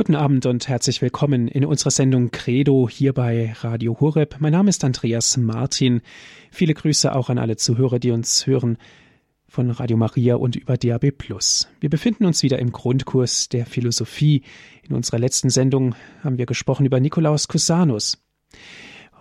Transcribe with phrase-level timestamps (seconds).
[0.00, 4.36] Guten Abend und herzlich willkommen in unserer Sendung Credo hier bei Radio Horeb.
[4.38, 6.00] Mein Name ist Andreas Martin.
[6.50, 8.78] Viele Grüße auch an alle Zuhörer, die uns hören
[9.46, 11.12] von Radio Maria und über DAB+.
[11.80, 14.42] Wir befinden uns wieder im Grundkurs der Philosophie.
[14.88, 15.94] In unserer letzten Sendung
[16.24, 18.24] haben wir gesprochen über Nikolaus Cusanus.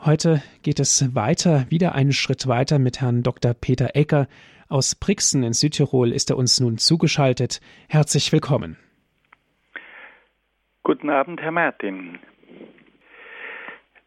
[0.06, 3.54] Heute geht es weiter, wieder einen Schritt weiter mit Herrn Dr.
[3.54, 4.30] Peter Ecker.
[4.70, 7.60] Aus Brixen in Südtirol ist er uns nun zugeschaltet.
[7.90, 8.78] Herzlich willkommen.
[10.90, 12.18] Guten Abend, Herr Martin.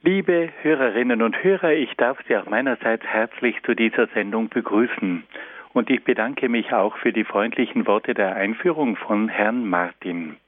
[0.02, 5.22] Liebe Hörerinnen und Hörer, ich darf Sie auch meinerseits herzlich zu dieser Sendung begrüßen.
[5.74, 10.38] Und ich bedanke mich auch für die freundlichen Worte der Einführung von Herrn Martin.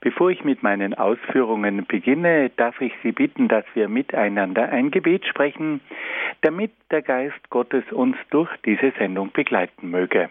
[0.00, 5.26] Bevor ich mit meinen Ausführungen beginne, darf ich Sie bitten, dass wir miteinander ein Gebet
[5.26, 5.82] sprechen,
[6.40, 10.30] damit der Geist Gottes uns durch diese Sendung begleiten möge.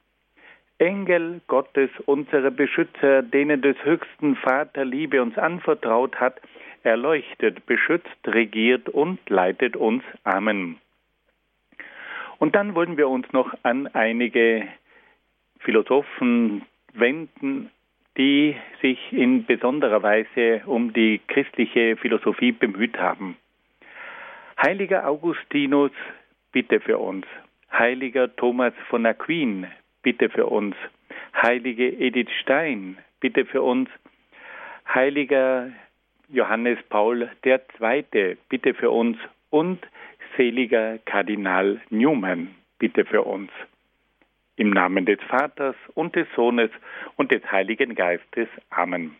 [0.81, 6.41] Engel Gottes, unsere Beschützer, denen des höchsten Vater Liebe uns anvertraut hat,
[6.81, 10.03] erleuchtet, beschützt, regiert und leitet uns.
[10.23, 10.77] Amen.
[12.39, 14.67] Und dann wollen wir uns noch an einige
[15.59, 17.69] Philosophen wenden,
[18.17, 23.37] die sich in besonderer Weise um die christliche Philosophie bemüht haben.
[24.59, 25.91] Heiliger Augustinus,
[26.51, 27.27] bitte für uns.
[27.71, 29.67] Heiliger Thomas von Aquin,
[30.01, 30.75] bitte für uns.
[31.33, 33.89] Heilige Edith Stein, bitte für uns.
[34.87, 35.71] Heiliger
[36.29, 39.17] Johannes Paul II, bitte für uns.
[39.49, 39.85] Und
[40.37, 43.51] seliger Kardinal Newman, bitte für uns.
[44.55, 46.69] Im Namen des Vaters und des Sohnes
[47.15, 48.47] und des Heiligen Geistes.
[48.69, 49.15] Amen.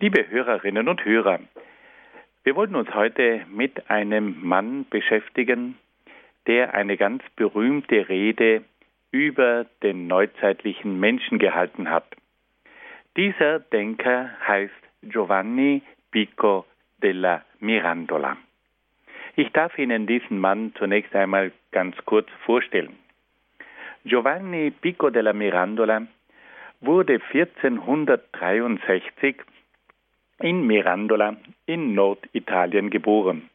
[0.00, 1.40] Liebe Hörerinnen und Hörer,
[2.44, 5.76] wir wollen uns heute mit einem Mann beschäftigen,
[6.46, 8.64] der eine ganz berühmte Rede
[9.14, 12.04] über den neuzeitlichen Menschen gehalten hat.
[13.16, 16.66] Dieser Denker heißt Giovanni Pico
[17.00, 18.36] della Mirandola.
[19.36, 22.96] Ich darf Ihnen diesen Mann zunächst einmal ganz kurz vorstellen.
[24.04, 26.08] Giovanni Pico della Mirandola
[26.80, 29.36] wurde 1463
[30.40, 31.36] in Mirandola
[31.66, 33.48] in Norditalien geboren.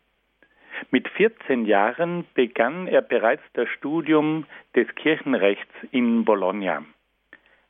[0.92, 4.46] Mit 14 Jahren begann er bereits das Studium
[4.76, 6.84] des Kirchenrechts in Bologna.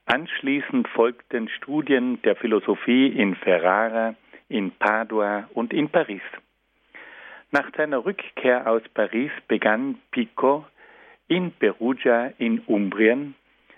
[0.05, 4.15] Anschließend folgten Studien der Philosophie in Ferrara,
[4.47, 6.21] in Padua und in Paris.
[7.51, 10.65] Nach seiner Rückkehr aus Paris begann Pico
[11.27, 13.35] in Perugia in Umbrien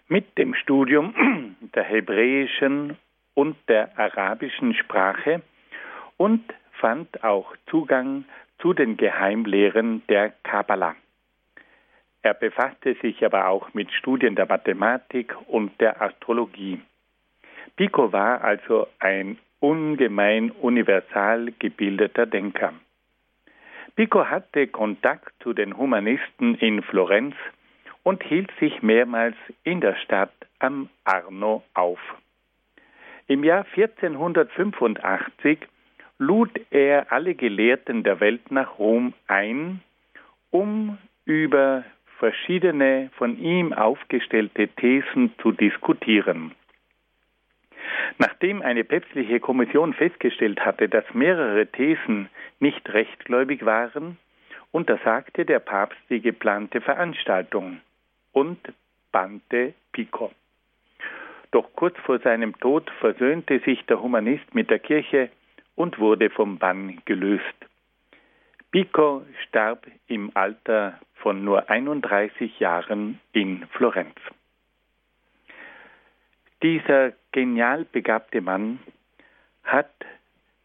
[0.07, 2.97] mit dem Studium der hebräischen
[3.33, 5.41] und der arabischen Sprache
[6.17, 6.43] und
[6.79, 8.25] fand auch Zugang
[8.61, 10.95] zu den Geheimlehren der Kabbalah.
[12.21, 16.79] Er befasste sich aber auch mit Studien der Mathematik und der Astrologie.
[17.75, 22.73] Pico war also ein ungemein universal gebildeter Denker.
[23.95, 27.35] Pico hatte Kontakt zu den Humanisten in Florenz
[28.03, 31.99] und hielt sich mehrmals in der Stadt am Arno auf.
[33.27, 35.59] Im Jahr 1485
[36.21, 39.81] lud er alle Gelehrten der Welt nach Rom ein,
[40.51, 41.83] um über
[42.19, 46.51] verschiedene von ihm aufgestellte Thesen zu diskutieren.
[48.19, 52.29] Nachdem eine päpstliche Kommission festgestellt hatte, dass mehrere Thesen
[52.59, 54.19] nicht rechtgläubig waren,
[54.71, 57.81] untersagte der Papst die geplante Veranstaltung
[58.31, 58.59] und
[59.11, 60.31] bannte Pico.
[61.49, 65.31] Doch kurz vor seinem Tod versöhnte sich der Humanist mit der Kirche
[65.75, 67.43] und wurde vom Bann gelöst.
[68.71, 74.15] Pico starb im Alter von nur 31 Jahren in Florenz.
[76.63, 78.79] Dieser genial begabte Mann
[79.63, 79.91] hat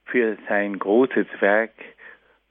[0.05, 1.73] für sein großes Werk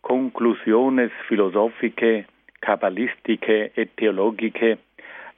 [0.01, 2.25] Conclusiones Philosophicae
[2.61, 4.77] Kabbalistische et Theologike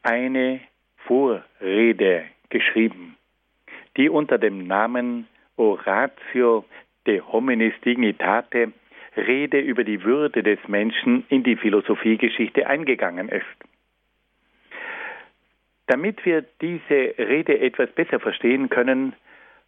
[0.04, 0.62] eine
[1.06, 3.18] Vorrede geschrieben,
[3.98, 5.28] die unter dem Namen
[5.58, 6.66] Oratio
[7.08, 8.74] de Hominis Dignitate
[9.16, 13.46] Rede über die Würde des Menschen in die Philosophiegeschichte eingegangen ist.
[15.88, 19.14] Damit wir diese Rede etwas besser verstehen können,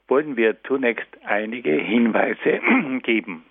[0.07, 2.59] wollen wir zunächst einige Hinweise
[3.03, 3.45] geben.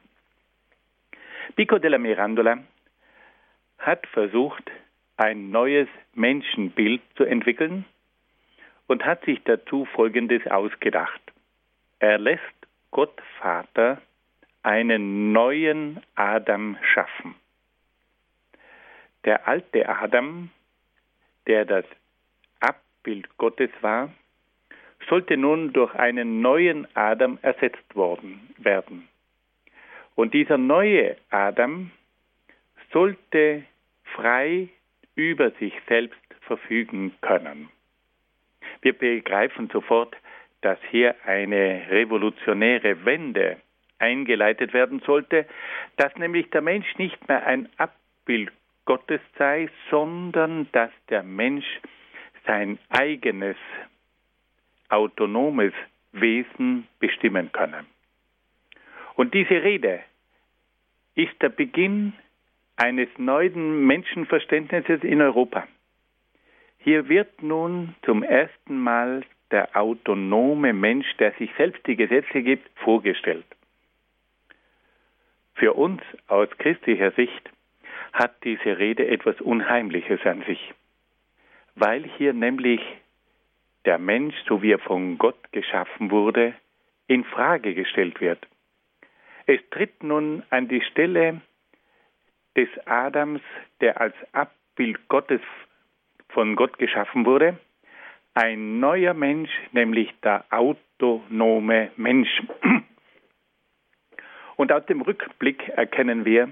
[1.56, 2.58] Pico della Mirandola
[3.78, 4.70] hat versucht,
[5.16, 7.84] ein neues Menschenbild zu entwickeln
[8.86, 11.20] und hat sich dazu Folgendes ausgedacht.
[11.98, 12.57] Er lässt
[12.90, 14.00] Gott Vater
[14.62, 17.34] einen neuen Adam schaffen.
[19.24, 20.50] Der alte Adam,
[21.46, 21.84] der das
[22.60, 24.12] Abbild Gottes war,
[25.08, 29.08] sollte nun durch einen neuen Adam ersetzt worden werden.
[30.14, 31.90] Und dieser neue Adam
[32.92, 33.64] sollte
[34.14, 34.68] frei
[35.14, 37.68] über sich selbst verfügen können.
[38.82, 40.16] Wir begreifen sofort,
[40.60, 43.58] dass hier eine revolutionäre Wende
[43.98, 45.46] eingeleitet werden sollte,
[45.96, 48.52] dass nämlich der Mensch nicht mehr ein Abbild
[48.84, 51.66] Gottes sei, sondern dass der Mensch
[52.46, 53.56] sein eigenes
[54.88, 55.74] autonomes
[56.12, 57.84] Wesen bestimmen könne.
[59.14, 60.00] Und diese Rede
[61.14, 62.14] ist der Beginn
[62.76, 65.66] eines neuen Menschenverständnisses in Europa.
[66.78, 72.68] Hier wird nun zum ersten Mal der autonome Mensch, der sich selbst die Gesetze gibt,
[72.80, 73.46] vorgestellt.
[75.54, 77.50] Für uns aus christlicher Sicht
[78.12, 80.72] hat diese Rede etwas Unheimliches an sich,
[81.74, 82.80] weil hier nämlich
[83.84, 86.54] der Mensch, so wie er von Gott geschaffen wurde,
[87.06, 88.46] in Frage gestellt wird.
[89.46, 91.40] Es tritt nun an die Stelle
[92.56, 93.40] des Adams,
[93.80, 95.40] der als Abbild Gottes
[96.28, 97.58] von Gott geschaffen wurde,
[98.38, 102.30] ein neuer Mensch, nämlich der autonome Mensch.
[104.54, 106.48] Und aus dem Rückblick erkennen wir,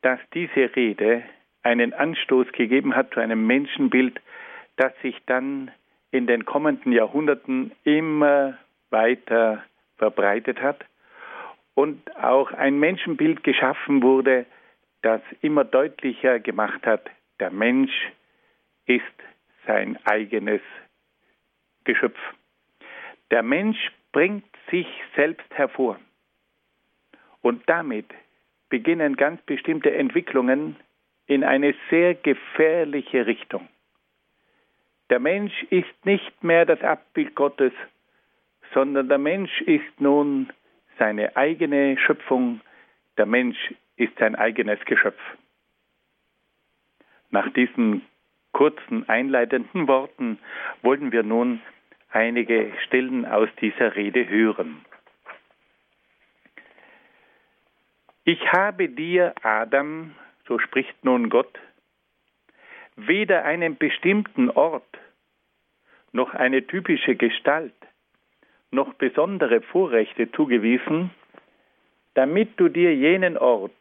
[0.00, 1.22] dass diese Rede
[1.62, 4.20] einen Anstoß gegeben hat zu einem Menschenbild,
[4.74, 5.70] das sich dann
[6.10, 8.58] in den kommenden Jahrhunderten immer
[8.90, 9.62] weiter
[9.98, 10.84] verbreitet hat
[11.74, 14.46] und auch ein Menschenbild geschaffen wurde,
[15.02, 17.08] das immer deutlicher gemacht hat,
[17.38, 17.92] der Mensch
[18.86, 19.04] ist
[19.66, 20.60] sein eigenes
[21.84, 22.18] Geschöpf.
[23.30, 23.78] Der Mensch
[24.12, 24.86] bringt sich
[25.16, 25.98] selbst hervor.
[27.40, 28.06] Und damit
[28.68, 30.76] beginnen ganz bestimmte Entwicklungen
[31.26, 33.68] in eine sehr gefährliche Richtung.
[35.10, 37.72] Der Mensch ist nicht mehr das Abbild Gottes,
[38.72, 40.50] sondern der Mensch ist nun
[40.98, 42.60] seine eigene Schöpfung,
[43.18, 45.20] der Mensch ist sein eigenes Geschöpf.
[47.30, 48.06] Nach diesen
[48.52, 50.38] kurzen einleitenden Worten
[50.82, 51.60] wollen wir nun
[52.10, 54.84] einige Stellen aus dieser Rede hören.
[58.24, 60.14] Ich habe dir, Adam,
[60.46, 61.58] so spricht nun Gott,
[62.96, 64.98] weder einen bestimmten Ort,
[66.12, 67.74] noch eine typische Gestalt,
[68.70, 71.10] noch besondere Vorrechte zugewiesen,
[72.14, 73.74] damit du dir jenen Ort,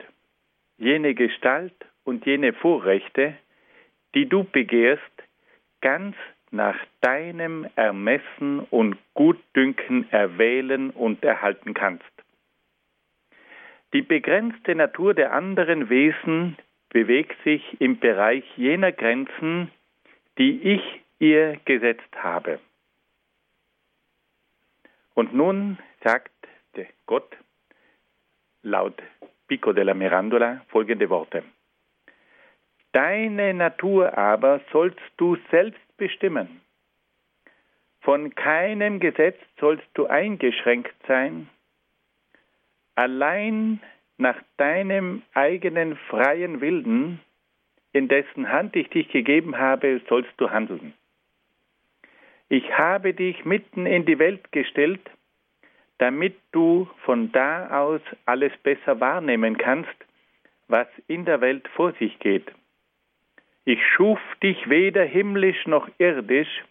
[0.77, 3.35] jene Gestalt und jene Vorrechte,
[4.15, 5.01] die du begehrst,
[5.81, 6.15] ganz
[6.51, 12.03] nach deinem Ermessen und Gutdünken erwählen und erhalten kannst.
[13.93, 16.57] Die begrenzte Natur der anderen Wesen
[16.89, 19.71] bewegt sich im Bereich jener Grenzen,
[20.37, 22.59] die ich ihr gesetzt habe.
[25.13, 26.31] Und nun sagt
[27.05, 27.35] Gott
[28.63, 29.01] laut
[29.47, 31.43] Pico della Mirandola folgende Worte.
[32.93, 36.61] Deine Natur aber sollst du selbst bestimmen.
[38.01, 41.47] Von keinem Gesetz sollst du eingeschränkt sein,
[42.95, 43.79] allein
[44.17, 47.19] nach deinem eigenen freien Willen,
[47.93, 50.93] in dessen Hand ich dich gegeben habe, sollst du handeln.
[52.49, 55.01] Ich habe dich mitten in die Welt gestellt,
[55.99, 59.95] damit du von da aus alles besser wahrnehmen kannst,
[60.67, 62.51] was in der Welt vor sich geht.
[63.65, 66.63] Ich schuf dich weder himmlisch noch irdisch,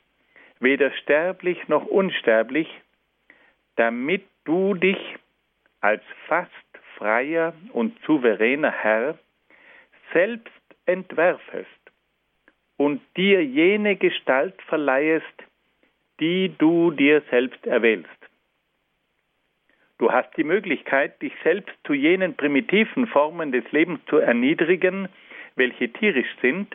[0.58, 2.68] weder sterblich noch unsterblich,
[3.76, 4.98] damit du dich
[5.80, 6.50] als fast
[6.96, 9.18] freier und souveräner Herr
[10.12, 10.50] selbst
[10.86, 11.68] entwerfest
[12.76, 15.24] und dir jene Gestalt verleihest,
[16.18, 18.08] die du dir selbst erwählst.
[19.98, 25.08] Du hast die Möglichkeit, dich selbst zu jenen primitiven Formen des Lebens zu erniedrigen,
[25.60, 26.74] welche tierisch sind,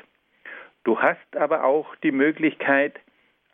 [0.84, 2.94] du hast aber auch die Möglichkeit,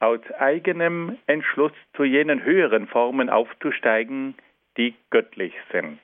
[0.02, 4.36] aus eigenem Entschluss zu jenen höheren Formen aufzusteigen,
[4.76, 6.00] die göttlich sind.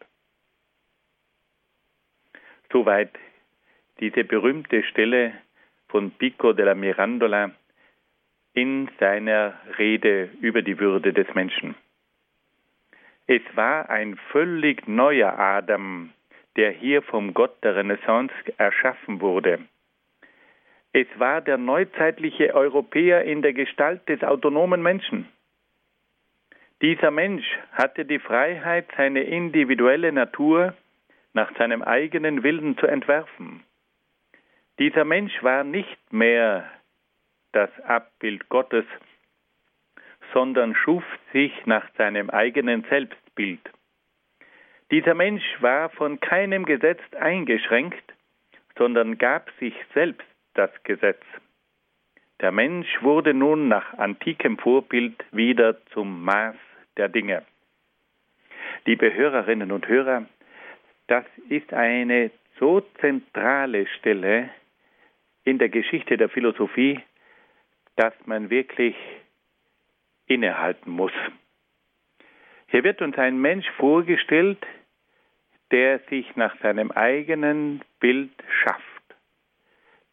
[2.71, 3.11] Soweit
[3.99, 5.33] diese berühmte Stelle
[5.89, 7.51] von Pico della Mirandola
[8.53, 11.75] in seiner Rede über die Würde des Menschen.
[13.25, 16.13] Es war ein völlig neuer Adam,
[16.57, 19.59] der hier vom Gott der Renaissance erschaffen wurde.
[20.91, 25.29] Es war der neuzeitliche Europäer in der Gestalt des autonomen Menschen.
[26.81, 30.73] Dieser Mensch hatte die Freiheit, seine individuelle Natur
[31.33, 33.63] nach seinem eigenen Willen zu entwerfen.
[34.79, 36.69] Dieser Mensch war nicht mehr
[37.51, 38.85] das Abbild Gottes,
[40.33, 43.61] sondern schuf sich nach seinem eigenen Selbstbild.
[44.91, 48.13] Dieser Mensch war von keinem Gesetz eingeschränkt,
[48.77, 51.21] sondern gab sich selbst das Gesetz.
[52.39, 56.55] Der Mensch wurde nun nach antikem Vorbild wieder zum Maß
[56.95, 57.43] der Dinge.
[58.85, 60.25] Liebe Hörerinnen und Hörer,
[61.07, 64.49] das ist eine so zentrale Stelle
[65.43, 66.99] in der Geschichte der Philosophie,
[67.95, 68.95] dass man wirklich
[70.27, 71.13] innehalten muss.
[72.69, 74.65] Hier wird uns ein Mensch vorgestellt,
[75.71, 78.31] der sich nach seinem eigenen Bild
[78.63, 79.15] schafft,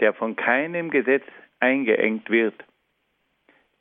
[0.01, 1.25] der von keinem Gesetz
[1.61, 2.55] eingeengt wird,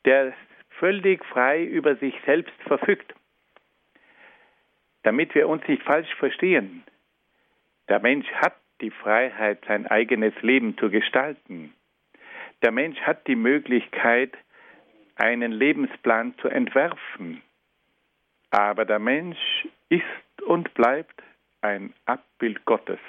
[0.04, 0.34] der
[0.78, 3.14] völlig frei über sich selbst verfügt.
[5.02, 6.84] Damit wir uns nicht falsch verstehen,
[7.88, 11.74] der Mensch hat die Freiheit, sein eigenes Leben zu gestalten.
[12.62, 14.32] Der Mensch hat die Möglichkeit,
[15.16, 17.42] einen Lebensplan zu entwerfen.
[18.54, 21.20] Aber der Mensch ist und bleibt
[21.60, 23.00] ein Abbild Gottes.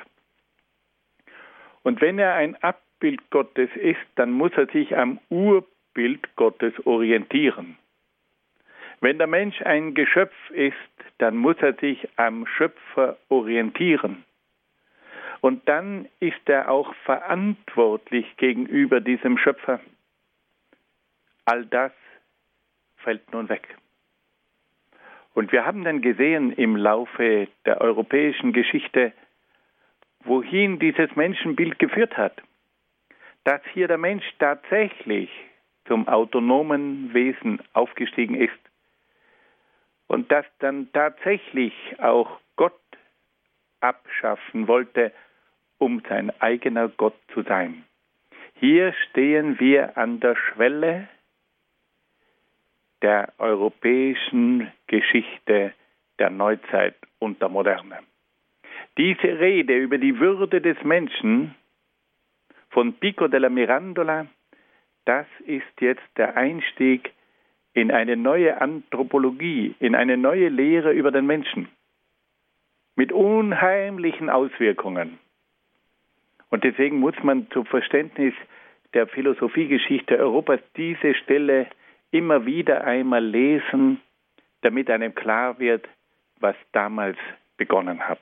[1.83, 7.77] Und wenn er ein Abbild Gottes ist, dann muss er sich am Urbild Gottes orientieren.
[9.01, 10.73] Wenn der Mensch ein Geschöpf ist,
[11.19, 14.25] dann muss er sich am Schöpfer orientieren.
[15.41, 19.79] Und dann ist er auch verantwortlich gegenüber diesem Schöpfer.
[21.45, 21.91] All das
[22.97, 23.77] fällt nun weg.
[25.35, 29.13] Und wir haben dann gesehen im Laufe der europäischen Geschichte,
[30.23, 32.41] wohin dieses Menschenbild geführt hat.
[33.43, 35.29] Dass hier der Mensch tatsächlich
[35.87, 38.53] zum autonomen Wesen aufgestiegen ist
[40.07, 42.73] und dass dann tatsächlich auch Gott
[43.81, 45.11] abschaffen wollte
[45.77, 47.83] um sein eigener Gott zu sein.
[48.55, 51.07] Hier stehen wir an der Schwelle
[53.01, 55.73] der europäischen Geschichte
[56.19, 57.99] der Neuzeit und der Moderne.
[58.97, 61.55] Diese Rede über die Würde des Menschen
[62.69, 64.27] von Pico della Mirandola,
[65.05, 67.11] das ist jetzt der Einstieg
[67.73, 71.67] in eine neue Anthropologie, in eine neue Lehre über den Menschen
[72.95, 75.19] mit unheimlichen Auswirkungen.
[76.49, 78.33] Und deswegen muss man zum Verständnis
[78.93, 81.67] der Philosophiegeschichte Europas diese Stelle
[82.15, 84.01] immer wieder einmal lesen,
[84.61, 85.87] damit einem klar wird,
[86.39, 87.17] was damals
[87.57, 88.19] begonnen hat.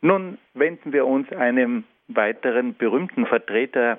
[0.00, 3.98] Nun wenden wir uns einem weiteren berühmten Vertreter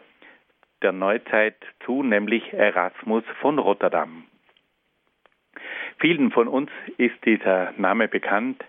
[0.82, 4.26] der Neuzeit zu, nämlich Erasmus von Rotterdam.
[6.00, 8.64] Vielen von uns ist dieser Name bekannt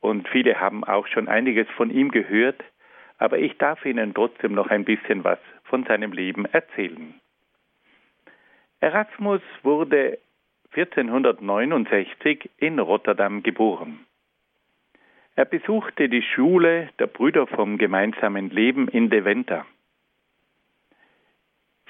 [0.00, 2.62] und viele haben auch schon einiges von ihm gehört,
[3.18, 7.20] aber ich darf Ihnen trotzdem noch ein bisschen was von seinem Leben erzählen.
[8.82, 10.18] Erasmus wurde
[10.72, 14.04] 1469 in Rotterdam geboren.
[15.36, 19.64] Er besuchte die Schule der Brüder vom gemeinsamen Leben in Deventer.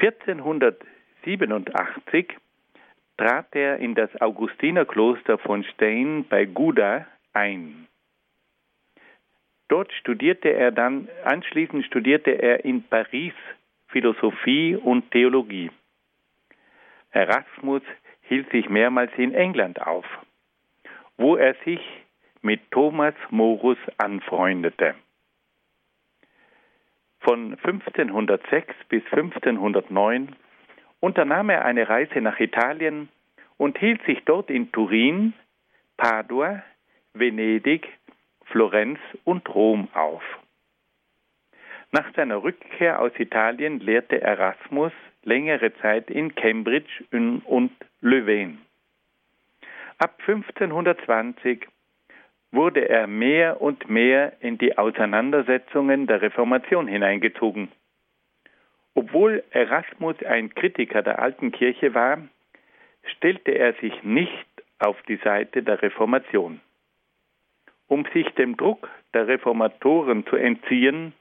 [0.01, 2.37] 1487
[3.17, 7.89] trat er in das Augustinerkloster von Stein bei Guda ein.
[9.69, 13.33] Dort studierte er dann, anschließend studierte er in Paris
[13.87, 15.71] Philosophie und Theologie.
[17.13, 17.83] Erasmus
[18.23, 20.07] hielt sich mehrmals in England auf,
[21.17, 21.81] wo er sich
[22.41, 24.95] mit Thomas Morus anfreundete.
[27.21, 30.35] Von 1506 bis 1509
[31.01, 33.09] unternahm er eine Reise nach Italien
[33.59, 35.35] und hielt sich dort in Turin,
[35.97, 36.65] Padua,
[37.13, 37.87] Venedig,
[38.47, 40.23] Florenz und Rom auf.
[41.93, 44.93] Nach seiner Rückkehr aus Italien lehrte Erasmus
[45.25, 48.59] längere Zeit in Cambridge und Louvain.
[49.99, 51.67] Ab 1520
[52.51, 57.69] wurde er mehr und mehr in die Auseinandersetzungen der Reformation hineingezogen.
[58.95, 62.19] Obwohl Erasmus ein Kritiker der alten Kirche war,
[63.05, 64.47] stellte er sich nicht
[64.79, 66.61] auf die Seite der Reformation.
[67.87, 71.15] Um sich dem Druck der Reformatoren zu entziehen,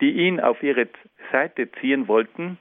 [0.00, 0.88] die ihn auf ihre
[1.32, 2.58] Seite ziehen wollten,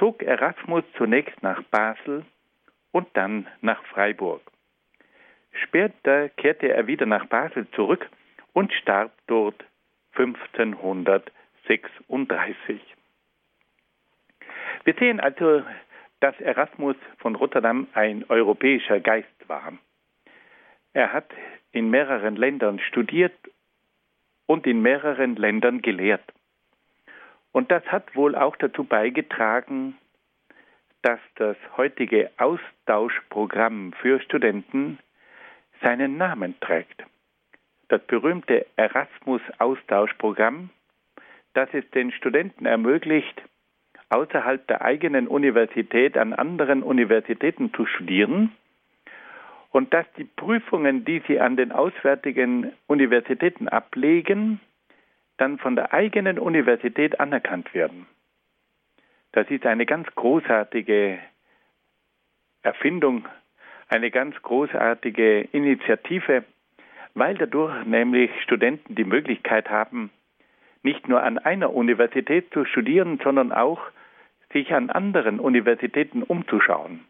[0.00, 2.24] zog Erasmus zunächst nach Basel
[2.90, 4.40] und dann nach Freiburg.
[5.52, 8.08] Später kehrte er wieder nach Basel zurück
[8.54, 9.62] und starb dort
[10.16, 12.80] 1536.
[14.84, 15.62] Wir sehen also,
[16.20, 19.74] dass Erasmus von Rotterdam ein europäischer Geist war.
[20.94, 21.30] Er hat
[21.72, 23.34] in mehreren Ländern studiert
[24.46, 26.24] und in mehreren Ländern gelehrt.
[27.52, 29.96] Und das hat wohl auch dazu beigetragen,
[31.02, 34.98] dass das heutige Austauschprogramm für Studenten
[35.82, 37.04] seinen Namen trägt.
[37.88, 40.70] Das berühmte Erasmus-Austauschprogramm,
[41.54, 43.42] das es den Studenten ermöglicht,
[44.10, 48.52] außerhalb der eigenen Universität an anderen Universitäten zu studieren
[49.70, 54.60] und dass die Prüfungen, die sie an den auswärtigen Universitäten ablegen,
[55.40, 58.06] dann von der eigenen Universität anerkannt werden.
[59.32, 61.18] Das ist eine ganz großartige
[62.62, 63.26] Erfindung,
[63.88, 66.44] eine ganz großartige Initiative,
[67.14, 70.10] weil dadurch nämlich Studenten die Möglichkeit haben,
[70.82, 73.80] nicht nur an einer Universität zu studieren, sondern auch
[74.52, 77.04] sich an anderen Universitäten umzuschauen.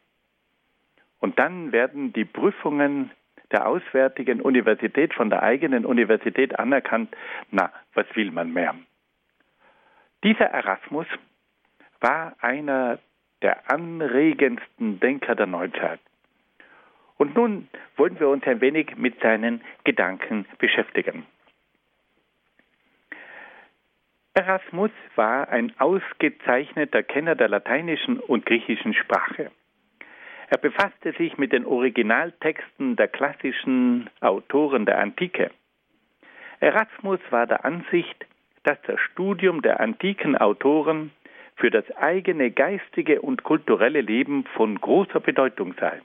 [1.20, 3.10] Und dann werden die Prüfungen
[3.52, 7.14] der auswärtigen Universität von der eigenen Universität anerkannt.
[7.50, 8.75] Na, was will man mehr?
[10.23, 11.07] Dieser Erasmus
[12.00, 12.99] war einer
[13.42, 16.00] der anregendsten Denker der Neuzeit.
[17.16, 21.26] Und nun wollen wir uns ein wenig mit seinen Gedanken beschäftigen.
[24.35, 29.50] Erasmus war ein ausgezeichneter Kenner der lateinischen und griechischen Sprache.
[30.50, 35.52] Er befasste sich mit den Originaltexten der klassischen Autoren der Antike.
[36.58, 38.26] Erasmus war der Ansicht,
[38.65, 41.13] dass das Studium der antiken Autoren
[41.54, 46.00] für das eigene geistige und kulturelle Leben von großer Bedeutung sei.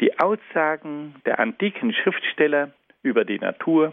[0.00, 3.92] Die Aussagen der antiken Schriftsteller über die Natur,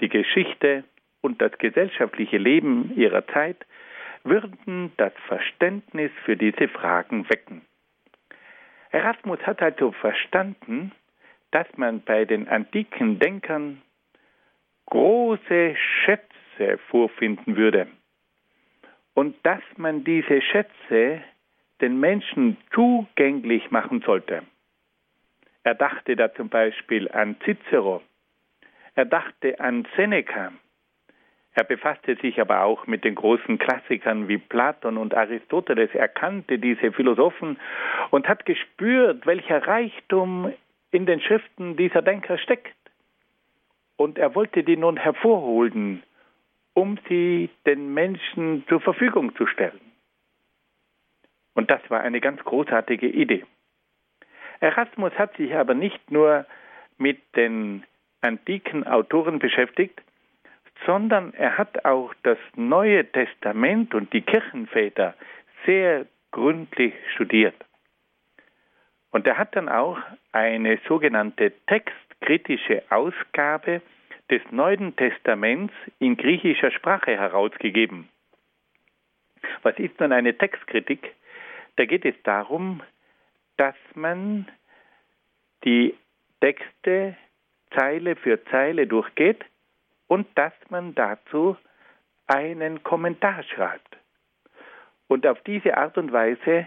[0.00, 0.84] die Geschichte
[1.20, 3.66] und das gesellschaftliche Leben ihrer Zeit
[4.24, 7.60] würden das Verständnis für diese Fragen wecken.
[8.90, 10.92] Erasmus hat also verstanden,
[11.50, 13.82] dass man bei den antiken Denkern
[14.86, 17.88] große Schätze vorfinden würde
[19.14, 21.22] und dass man diese Schätze
[21.80, 24.42] den Menschen zugänglich machen sollte.
[25.64, 28.02] Er dachte da zum Beispiel an Cicero,
[28.94, 30.52] er dachte an Seneca,
[31.56, 35.90] er befasste sich aber auch mit den großen Klassikern wie Platon und Aristoteles.
[35.94, 37.58] Er kannte diese Philosophen
[38.10, 40.52] und hat gespürt, welcher Reichtum
[40.90, 42.76] in den Schriften dieser Denker steckt.
[43.96, 46.02] Und er wollte die nun hervorholen
[46.76, 49.80] um sie den Menschen zur Verfügung zu stellen.
[51.54, 53.46] Und das war eine ganz großartige Idee.
[54.60, 56.44] Erasmus hat sich aber nicht nur
[56.98, 57.84] mit den
[58.20, 60.02] antiken Autoren beschäftigt,
[60.84, 65.14] sondern er hat auch das Neue Testament und die Kirchenväter
[65.64, 67.54] sehr gründlich studiert.
[69.10, 69.98] Und er hat dann auch
[70.32, 73.80] eine sogenannte textkritische Ausgabe
[74.30, 78.08] des Neuen Testaments in griechischer Sprache herausgegeben.
[79.62, 81.14] Was ist nun eine Textkritik?
[81.76, 82.82] Da geht es darum,
[83.56, 84.48] dass man
[85.64, 85.94] die
[86.40, 87.16] Texte
[87.74, 89.44] Zeile für Zeile durchgeht
[90.08, 91.56] und dass man dazu
[92.26, 93.96] einen Kommentar schreibt.
[95.08, 96.66] Und auf diese Art und Weise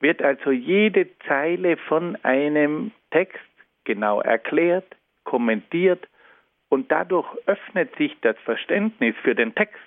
[0.00, 3.40] wird also jede Zeile von einem Text
[3.84, 6.06] genau erklärt, kommentiert
[6.68, 9.80] und dadurch öffnet sich das Verständnis für den Text.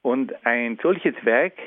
[0.00, 1.58] Und ein solches Werk,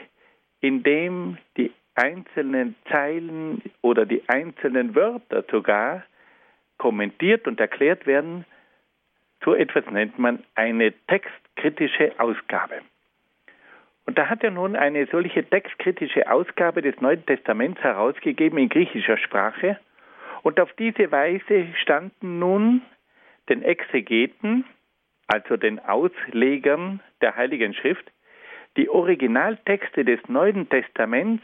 [0.61, 6.03] in dem die einzelnen Zeilen oder die einzelnen Wörter sogar
[6.77, 8.45] kommentiert und erklärt werden,
[9.45, 12.81] so etwas nennt man eine textkritische Ausgabe.
[14.05, 19.17] Und da hat er nun eine solche textkritische Ausgabe des Neuen Testaments herausgegeben in griechischer
[19.17, 19.79] Sprache.
[20.43, 22.81] Und auf diese Weise standen nun
[23.49, 24.65] den Exegeten,
[25.27, 28.11] also den Auslegern der Heiligen Schrift,
[28.77, 31.43] die Originaltexte des Neuen Testaments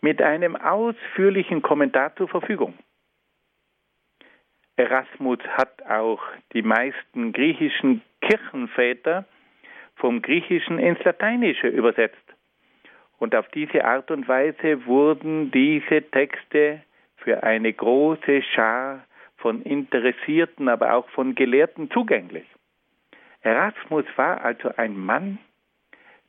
[0.00, 2.74] mit einem ausführlichen Kommentar zur Verfügung.
[4.82, 6.20] Erasmus hat auch
[6.54, 9.24] die meisten griechischen Kirchenväter
[9.94, 12.16] vom Griechischen ins Lateinische übersetzt.
[13.18, 16.82] Und auf diese Art und Weise wurden diese Texte
[17.18, 19.04] für eine große Schar
[19.36, 22.46] von Interessierten, aber auch von Gelehrten zugänglich.
[23.42, 25.38] Erasmus war also ein Mann,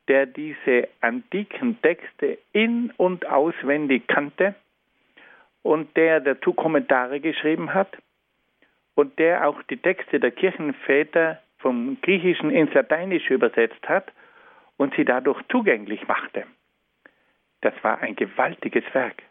[0.08, 4.54] der diese antiken Texte in und auswendig kannte
[5.64, 7.98] und der dazu Kommentare geschrieben hat
[8.96, 14.12] und der auch die Texte der Kirchenväter vom Griechischen ins Lateinische übersetzt hat
[14.78, 16.46] und sie dadurch zugänglich machte.
[17.62, 19.24] Das war ein gewaltiges Werk.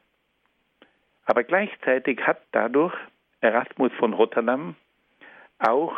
[1.26, 2.94] Aber gleichzeitig hat dadurch
[3.40, 4.74] Erasmus von Rotterdam
[5.58, 5.94] auch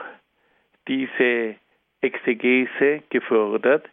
[0.89, 1.57] diese
[2.01, 3.89] Exegese gefördert,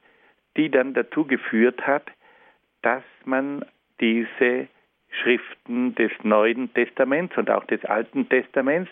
[0.58, 2.04] die dann dazu geführt hat,
[2.82, 3.64] dass man
[4.00, 4.68] diese
[5.12, 8.90] Schriften des Neuen Testaments und auch des Alten Testaments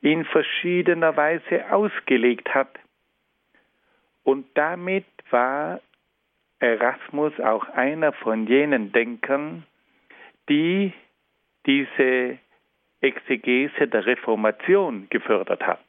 [0.00, 2.70] in verschiedener Weise ausgelegt hat.
[4.24, 5.80] Und damit war
[6.58, 9.64] Erasmus auch einer von jenen Denkern,
[10.48, 10.92] die
[11.66, 12.38] diese
[13.00, 15.80] Exegese der Reformation gefördert hat.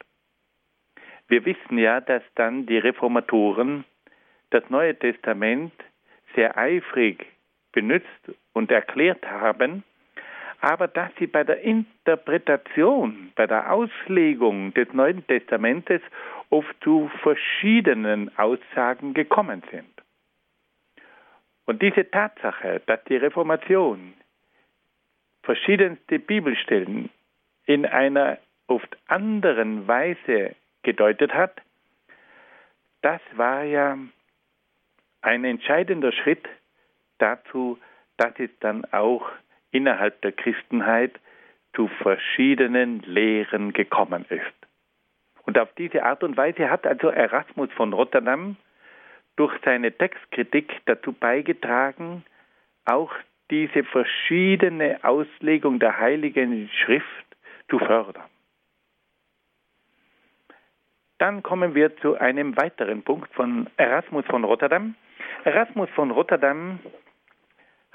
[1.28, 3.84] Wir wissen ja, dass dann die Reformatoren
[4.50, 5.72] das Neue Testament
[6.34, 7.26] sehr eifrig
[7.72, 9.84] benutzt und erklärt haben,
[10.60, 16.02] aber dass sie bei der Interpretation, bei der Auslegung des Neuen Testamentes
[16.50, 19.86] oft zu verschiedenen Aussagen gekommen sind.
[21.64, 24.14] Und diese Tatsache, dass die Reformation
[25.42, 27.10] verschiedenste Bibelstellen
[27.64, 31.60] in einer oft anderen Weise gedeutet hat,
[33.02, 33.96] das war ja
[35.22, 36.46] ein entscheidender Schritt
[37.20, 37.78] dazu,
[38.16, 39.30] dass es dann auch
[39.70, 41.18] innerhalb der Christenheit
[41.74, 44.42] zu verschiedenen Lehren gekommen ist.
[45.44, 48.56] Und auf diese Art und Weise hat also Erasmus von Rotterdam
[49.36, 52.24] durch seine Textkritik dazu beigetragen,
[52.84, 53.12] auch
[53.50, 57.06] diese verschiedene Auslegung der Heiligen Schrift
[57.68, 58.28] zu fördern.
[61.18, 64.94] Dann kommen wir zu einem weiteren Punkt von Erasmus von Rotterdam.
[65.44, 66.80] Erasmus von Rotterdam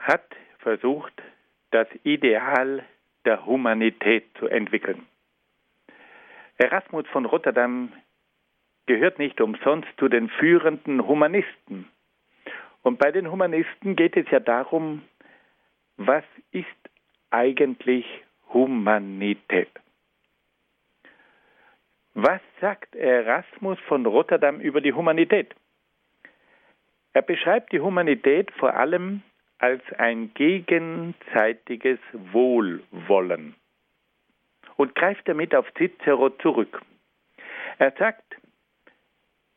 [0.06, 1.14] hat versucht,
[1.72, 2.84] das Ideal
[3.26, 5.06] der Humanität zu entwickeln.
[6.58, 7.92] Erasmus von Rotterdam
[8.86, 11.90] gehört nicht umsonst zu den führenden Humanisten.
[12.84, 15.02] Und bei den Humanisten geht es ja darum,
[15.98, 16.68] was ist
[17.32, 18.06] eigentlich
[18.54, 19.70] Humanität?
[22.14, 25.54] Was sagt Erasmus von Rotterdam über die Humanität?
[27.12, 29.24] Er beschreibt die Humanität vor allem
[29.66, 33.56] als ein gegenseitiges Wohlwollen
[34.76, 36.84] und greift damit auf Cicero zurück.
[37.80, 38.36] Er sagt,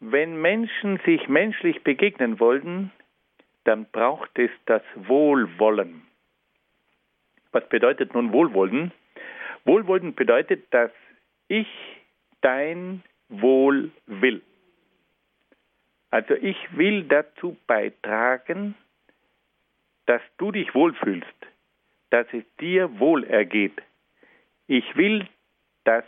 [0.00, 2.90] wenn Menschen sich menschlich begegnen wollen,
[3.64, 6.06] dann braucht es das Wohlwollen.
[7.52, 8.92] Was bedeutet nun Wohlwollen?
[9.66, 10.90] Wohlwollen bedeutet, dass
[11.48, 11.68] ich
[12.40, 14.40] dein Wohl will.
[16.10, 18.74] Also ich will dazu beitragen,
[20.08, 21.38] dass du dich wohlfühlst,
[22.08, 23.78] dass es dir wohl ergeht.
[24.66, 25.28] Ich will,
[25.84, 26.04] dass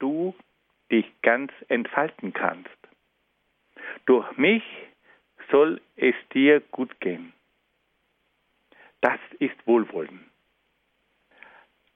[0.00, 0.34] du
[0.90, 2.68] dich ganz entfalten kannst.
[4.06, 4.64] Durch mich
[5.52, 7.32] soll es dir gut gehen.
[9.00, 10.28] Das ist Wohlwollen.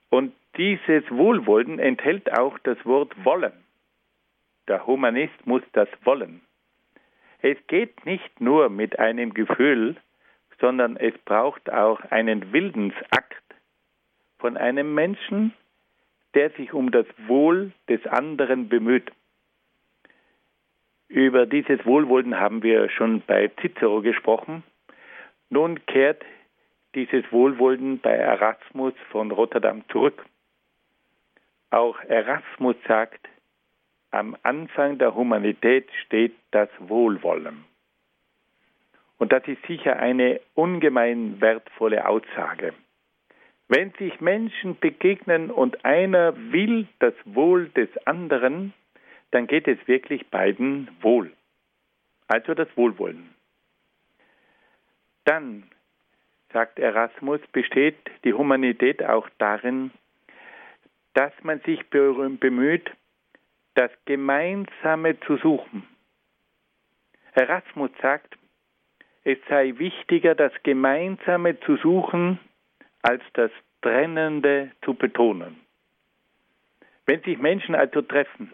[0.09, 3.65] Und dieses Wohlwollen enthält auch das Wort wollen.
[4.69, 6.39] Der Humanist muss das wollen.
[7.41, 9.97] Es geht nicht nur mit einem Gefühl,
[10.59, 13.43] sondern es braucht auch einen Wildensakt
[14.37, 15.53] von einem Menschen,
[16.33, 19.11] der sich um das Wohl des anderen bemüht.
[21.07, 24.63] Über dieses Wohlwollen haben wir schon bei Cicero gesprochen.
[25.49, 26.23] Nun kehrt
[26.93, 30.23] dieses Wohlwollen bei Erasmus von Rotterdam zurück.
[31.71, 33.27] Auch Erasmus sagt,
[34.11, 37.65] am Anfang der Humanität steht das Wohlwollen.
[39.19, 42.73] Und das ist sicher eine ungemein wertvolle Aussage.
[43.67, 48.73] Wenn sich Menschen begegnen und einer will das Wohl des anderen,
[49.31, 51.31] dann geht es wirklich beiden wohl.
[52.27, 53.29] Also das Wohlwollen.
[55.25, 55.69] Dann,
[56.51, 59.91] sagt Erasmus, besteht die Humanität auch darin,
[61.13, 62.89] dass man sich bemüht,
[63.75, 65.87] das Gemeinsame zu suchen.
[67.33, 68.38] Erasmus sagt,
[69.23, 72.39] es sei wichtiger, das Gemeinsame zu suchen,
[73.01, 73.51] als das
[73.81, 75.59] Trennende zu betonen.
[77.05, 78.51] Wenn sich Menschen also treffen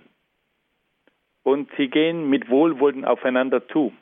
[1.43, 3.93] und sie gehen mit Wohlwollen aufeinander zu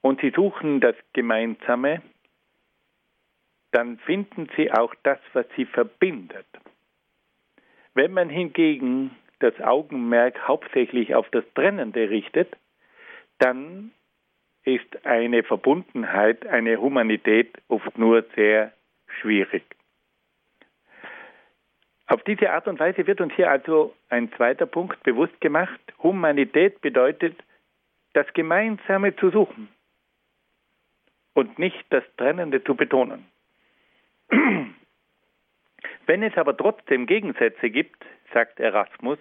[0.00, 2.02] und sie suchen das Gemeinsame,
[3.70, 6.46] dann finden sie auch das, was sie verbindet.
[7.94, 12.54] Wenn man hingegen das Augenmerk hauptsächlich auf das Trennende richtet,
[13.38, 13.92] dann
[14.64, 18.72] ist eine Verbundenheit, eine Humanität oft nur sehr
[19.20, 19.64] schwierig.
[22.06, 25.80] Auf diese Art und Weise wird uns hier also ein zweiter Punkt bewusst gemacht.
[26.02, 27.36] Humanität bedeutet,
[28.12, 29.68] das Gemeinsame zu suchen
[31.34, 33.26] und nicht das Trennende zu betonen.
[36.06, 39.18] Wenn es aber trotzdem Gegensätze gibt, sagt Erasmus,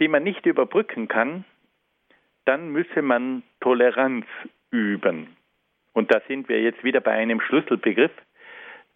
[0.00, 1.44] die man nicht überbrücken kann,
[2.46, 4.24] dann müsse man Toleranz
[4.70, 5.36] üben.
[5.92, 8.12] Und da sind wir jetzt wieder bei einem Schlüsselbegriff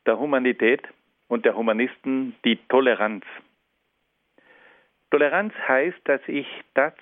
[0.06, 0.82] der Humanität
[1.28, 3.24] und der Humanisten, die Toleranz.
[5.10, 6.94] Toleranz heißt, dass ich das,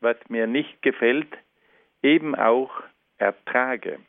[0.00, 1.28] was mir nicht gefällt,
[2.02, 2.70] eben auch
[3.18, 4.00] ertrage.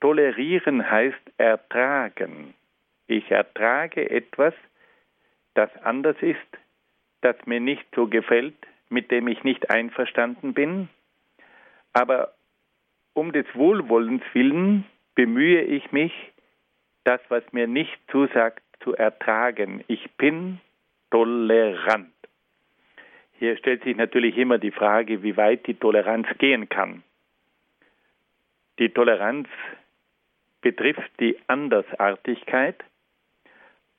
[0.00, 2.54] Tolerieren heißt ertragen.
[3.06, 4.54] Ich ertrage etwas,
[5.54, 6.38] das anders ist,
[7.22, 8.56] das mir nicht so gefällt,
[8.88, 10.88] mit dem ich nicht einverstanden bin,
[11.92, 12.32] aber
[13.14, 16.12] um des Wohlwollens willen bemühe ich mich,
[17.04, 19.82] das, was mir nicht zusagt, zu ertragen.
[19.88, 20.60] Ich bin
[21.10, 22.12] tolerant.
[23.38, 27.02] Hier stellt sich natürlich immer die Frage, wie weit die Toleranz gehen kann.
[28.78, 29.48] Die Toleranz
[30.60, 32.82] betrifft die Andersartigkeit,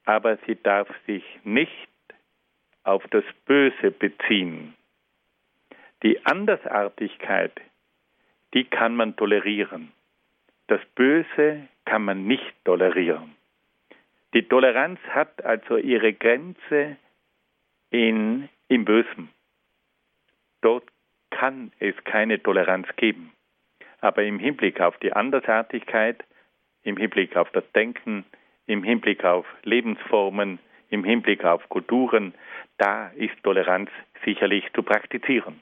[0.05, 1.86] aber sie darf sich nicht
[2.87, 4.73] auf das Böse beziehen.
[6.03, 7.53] Die Andersartigkeit,
[8.53, 9.91] die kann man tolerieren.
[10.67, 13.35] Das Böse kann man nicht tolerieren.
[14.33, 16.97] Die Toleranz hat also ihre Grenze
[17.89, 19.29] in, im Bösen.
[20.61, 20.85] Dort
[21.29, 23.33] kann es keine Toleranz geben.
[24.01, 26.23] Aber im Hinblick auf die Andersartigkeit,
[26.83, 28.25] im Hinblick auf das Denken,
[28.65, 32.33] im Hinblick auf Lebensformen, im Hinblick auf Kulturen,
[32.77, 33.89] da ist Toleranz
[34.23, 35.61] sicherlich zu praktizieren.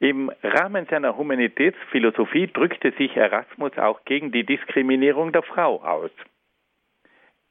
[0.00, 6.12] Im Rahmen seiner Humanitätsphilosophie drückte sich Erasmus auch gegen die Diskriminierung der Frau aus.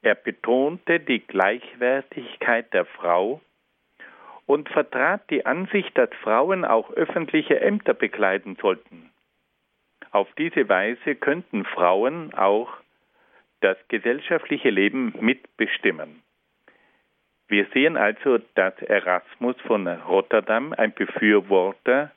[0.01, 3.41] Er betonte die Gleichwertigkeit der Frau
[4.45, 9.11] und vertrat die Ansicht, dass Frauen auch öffentliche Ämter bekleiden sollten.
[10.11, 12.69] Auf diese Weise könnten Frauen auch
[13.59, 16.23] das gesellschaftliche Leben mitbestimmen.
[17.47, 22.11] Wir sehen also, dass Erasmus von Rotterdam ein Befürworter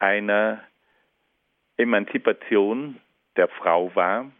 [0.00, 0.64] einer
[1.76, 3.00] Emanzipation
[3.36, 4.30] der Frau war,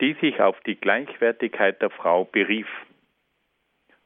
[0.00, 2.68] die sich auf die Gleichwertigkeit der Frau berief.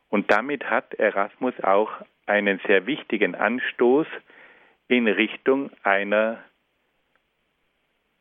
[0.08, 1.90] Und damit hat Erasmus auch
[2.26, 4.06] einen sehr wichtigen Anstoß
[4.88, 6.42] in Richtung einer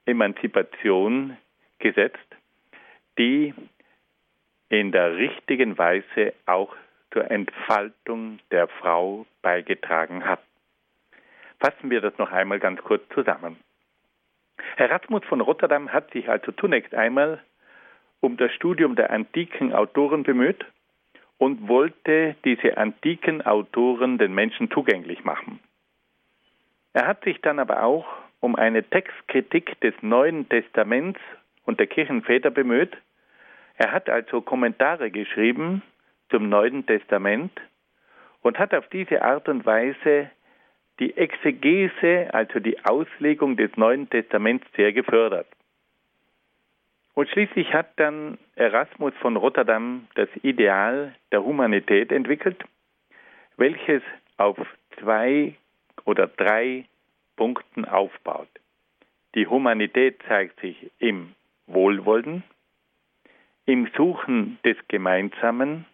[0.05, 1.37] Emanzipation
[1.79, 2.17] gesetzt,
[3.17, 3.53] die
[4.67, 6.75] in der richtigen Weise auch
[7.11, 10.41] zur Entfaltung der Frau beigetragen hat.
[11.59, 13.57] Fassen wir das noch einmal ganz kurz zusammen.
[14.77, 17.41] Erasmus von Rotterdam hat sich also zunächst einmal
[18.21, 20.65] um das Studium der antiken Autoren bemüht
[21.37, 25.59] und wollte diese antiken Autoren den Menschen zugänglich machen.
[26.93, 28.05] Er hat sich dann aber auch
[28.41, 31.19] um eine Textkritik des Neuen Testaments
[31.65, 32.95] und der Kirchenväter bemüht,
[33.77, 35.81] er hat also Kommentare geschrieben
[36.29, 37.51] zum Neuen Testament
[38.41, 40.29] und hat auf diese Art und Weise
[40.99, 45.47] die Exegese, also die Auslegung des Neuen Testaments, sehr gefördert.
[47.13, 52.63] Und schließlich hat dann Erasmus von Rotterdam das Ideal der Humanität entwickelt,
[53.57, 54.01] welches
[54.37, 54.57] auf
[54.99, 55.55] zwei
[56.05, 56.85] oder drei
[57.35, 58.49] Punkten aufbaut.
[59.35, 61.33] Die Humanität zeigt sich im
[61.67, 62.43] Wohlwollen,
[63.65, 65.85] im Suchen des Gemeinsamen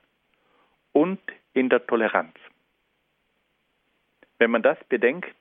[0.95, 1.19] und
[1.53, 2.33] in der Toleranz.
[4.39, 5.35] Wenn man das bedenkt,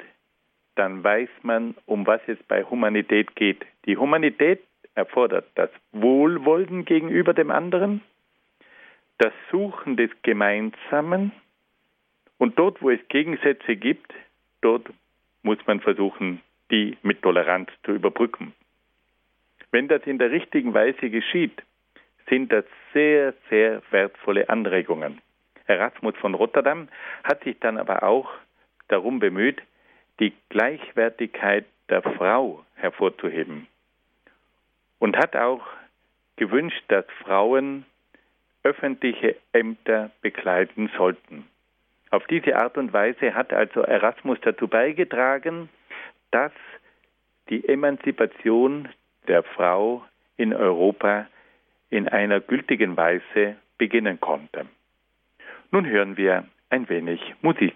[0.75, 3.65] dann weiß man, um was es bei Humanität geht.
[3.87, 4.65] Die Humanität
[4.97, 8.01] erfordert das Wohlwollen gegenüber dem anderen,
[9.19, 11.31] das Suchen des Gemeinsamen
[12.39, 14.13] und dort, wo es Gegensätze gibt,
[14.61, 14.93] dort
[15.43, 16.41] muss man versuchen,
[16.73, 18.55] die mit Toleranz zu überbrücken.
[19.71, 21.63] Wenn das in der richtigen Weise geschieht,
[22.29, 25.21] sind das sehr, sehr wertvolle Anregungen.
[25.67, 26.89] Erasmus von Rotterdam
[27.23, 28.31] hat sich dann aber auch
[28.89, 29.63] darum bemüht,
[30.21, 33.67] die Gleichwertigkeit der Frau hervorzuheben
[34.99, 35.67] und hat auch
[36.37, 37.85] gewünscht, dass Frauen
[38.63, 41.47] öffentliche Ämter bekleiden sollten.
[42.11, 45.69] Auf diese Art und Weise hat also Erasmus dazu beigetragen,
[46.31, 46.53] dass
[47.51, 48.89] die Emanzipation
[49.29, 50.05] der Frau
[50.37, 51.27] in Europa
[51.91, 54.67] in einer gültigen Weise beginnen konnte.
[55.71, 57.75] Nun hören wir ein wenig Musik.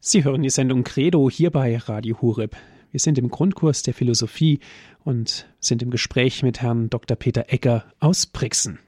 [0.00, 2.56] Sie hören die Sendung Credo hier bei Radio Hureb.
[2.90, 4.60] Wir sind im Grundkurs der Philosophie
[5.04, 7.16] und sind im Gespräch mit Herrn Dr.
[7.16, 8.78] Peter Egger aus Brixen.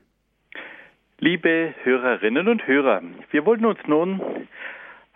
[1.18, 4.22] Liebe Hörerinnen und Hörer, wir wollen uns nun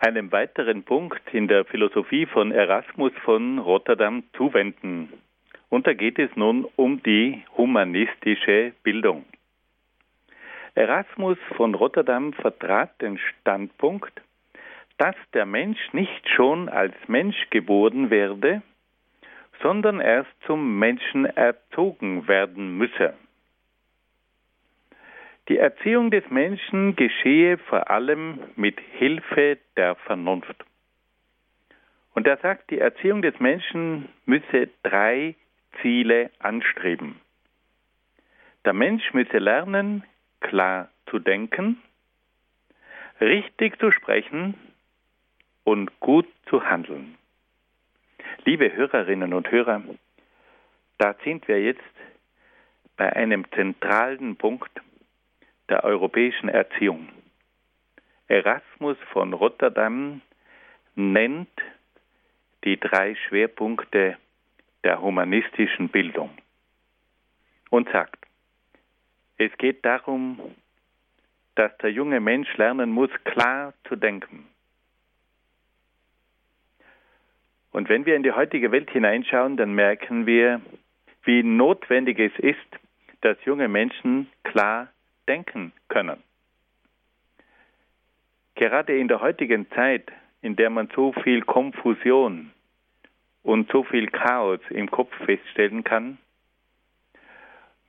[0.05, 5.11] einem weiteren Punkt in der Philosophie von Erasmus von Rotterdam zuwenden.
[5.69, 9.25] Und da geht es nun um die humanistische Bildung.
[10.75, 14.21] Erasmus von Rotterdam vertrat den Standpunkt,
[14.99, 18.61] dass der Mensch nicht schon als Mensch geboren werde,
[19.63, 23.15] sondern erst zum Menschen erzogen werden müsse.
[25.47, 30.55] Die Erziehung des Menschen geschehe vor allem mit Hilfe der Vernunft.
[32.15, 35.35] Und er sagt, die Erziehung des Menschen müsse drei
[35.81, 37.21] Ziele anstreben.
[38.63, 40.03] Der Mensch müsse lernen,
[40.39, 41.77] klar zu denken,
[43.21, 44.55] richtig zu sprechen
[45.63, 47.17] und gut zu handeln.
[48.45, 49.83] Liebe Hörerinnen und Hörer,
[50.97, 51.81] da sind wir jetzt
[52.97, 54.71] bei einem zentralen Punkt
[55.69, 57.09] der europäischen Erziehung.
[58.27, 60.21] Erasmus von Rotterdam
[60.95, 61.49] nennt
[62.63, 64.17] die drei Schwerpunkte
[64.83, 66.31] der humanistischen Bildung
[67.69, 68.25] und sagt,
[69.37, 70.39] es geht darum,
[71.55, 74.47] dass der junge Mensch lernen muss, klar zu denken.
[77.71, 80.61] Und wenn wir in die heutige Welt hineinschauen, dann merken wir,
[81.23, 82.57] wie notwendig es ist,
[83.21, 84.87] dass junge Menschen klar
[85.27, 86.21] denken können.
[88.55, 90.11] Gerade in der heutigen Zeit,
[90.41, 92.51] in der man so viel Konfusion
[93.43, 96.17] und so viel Chaos im Kopf feststellen kann,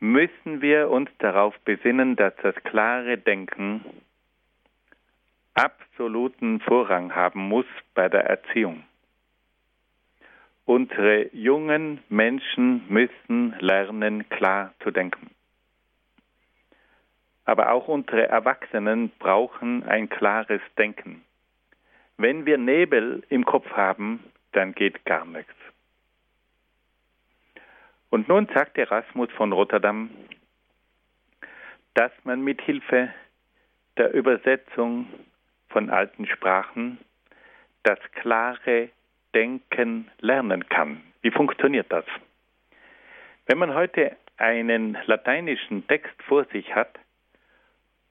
[0.01, 3.85] müssen wir uns darauf besinnen, dass das klare Denken
[5.55, 8.83] absoluten Vorrang haben muss bei der Erziehung.
[10.67, 15.31] Unsere jungen Menschen müssen lernen, klar zu denken.
[17.47, 21.25] Aber auch unsere Erwachsenen brauchen ein klares Denken.
[22.19, 25.55] Wenn wir Nebel im Kopf haben, dann geht gar nichts.
[28.11, 30.11] Und nun sagt Erasmus von Rotterdam,
[31.95, 33.13] dass man mit Hilfe
[33.97, 35.07] der Übersetzung
[35.69, 36.99] von alten Sprachen
[37.85, 38.91] das klare
[39.35, 41.03] Denken lernen kann.
[41.23, 42.05] Wie funktioniert das?
[43.47, 46.99] Wenn man heute einen lateinischen Text vor sich hat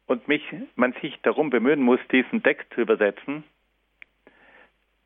[0.08, 0.44] und mich,
[0.76, 3.44] man sich darum bemühen muss, diesen Text zu übersetzen,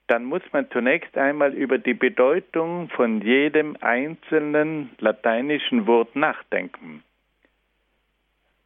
[0.07, 7.03] dann muss man zunächst einmal über die Bedeutung von jedem einzelnen lateinischen Wort nachdenken.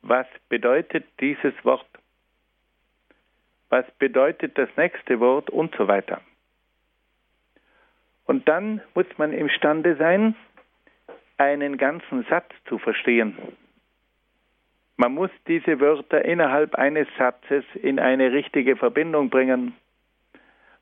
[0.02, 1.86] Was bedeutet dieses Wort?
[3.69, 6.22] Was bedeutet das nächste Wort und so weiter?
[8.26, 10.36] Und dann muss man imstande sein,
[11.38, 13.38] einen ganzen Satz zu verstehen.
[14.97, 19.75] Man muss diese Wörter innerhalb eines Satzes in eine richtige Verbindung bringen.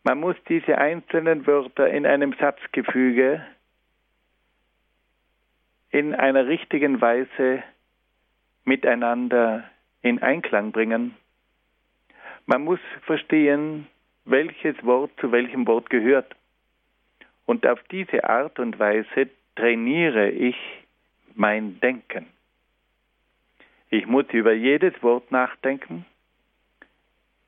[0.04, 3.46] Man muss diese einzelnen Wörter in einem Satzgefüge
[5.92, 7.64] in einer richtigen Weise
[8.64, 9.64] miteinander
[10.02, 11.16] in Einklang bringen.
[12.46, 13.88] Man muss verstehen,
[14.26, 16.36] welches Wort zu welchem Wort gehört.
[17.46, 20.56] Und auf diese Art und Weise trainiere ich
[21.36, 22.28] mein Denken.
[23.94, 26.06] Ich muss über jedes Wort nachdenken.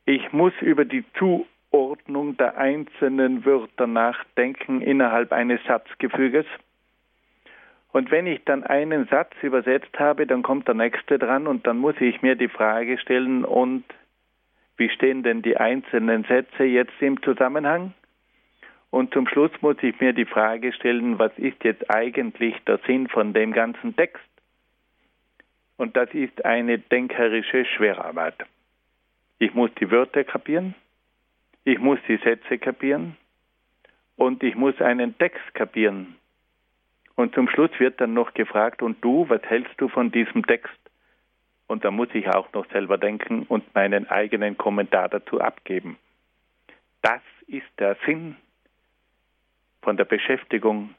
[0.05, 6.45] Ich muss über die Zuordnung der einzelnen Wörter nachdenken innerhalb eines Satzgefüges.
[7.93, 11.77] Und wenn ich dann einen Satz übersetzt habe, dann kommt der nächste dran und dann
[11.77, 13.85] muss ich mir die Frage stellen, und
[14.75, 17.93] wie stehen denn die einzelnen Sätze jetzt im Zusammenhang?
[18.89, 23.07] Und zum Schluss muss ich mir die Frage stellen, was ist jetzt eigentlich der Sinn
[23.07, 24.32] von dem ganzen Text?
[25.77, 28.35] Und das ist eine denkerische Schwerarbeit.
[29.39, 30.75] Ich muss die Wörter kapieren,
[31.65, 33.17] ich muss die Sätze kapieren
[34.15, 36.15] und ich muss einen Text kapieren.
[37.15, 40.73] Und zum Schluss wird dann noch gefragt, und du, was hältst du von diesem Text?
[41.67, 45.97] Und da muss ich auch noch selber denken und meinen eigenen Kommentar dazu abgeben.
[47.01, 48.35] Das ist der Sinn
[49.81, 50.95] von der Beschäftigung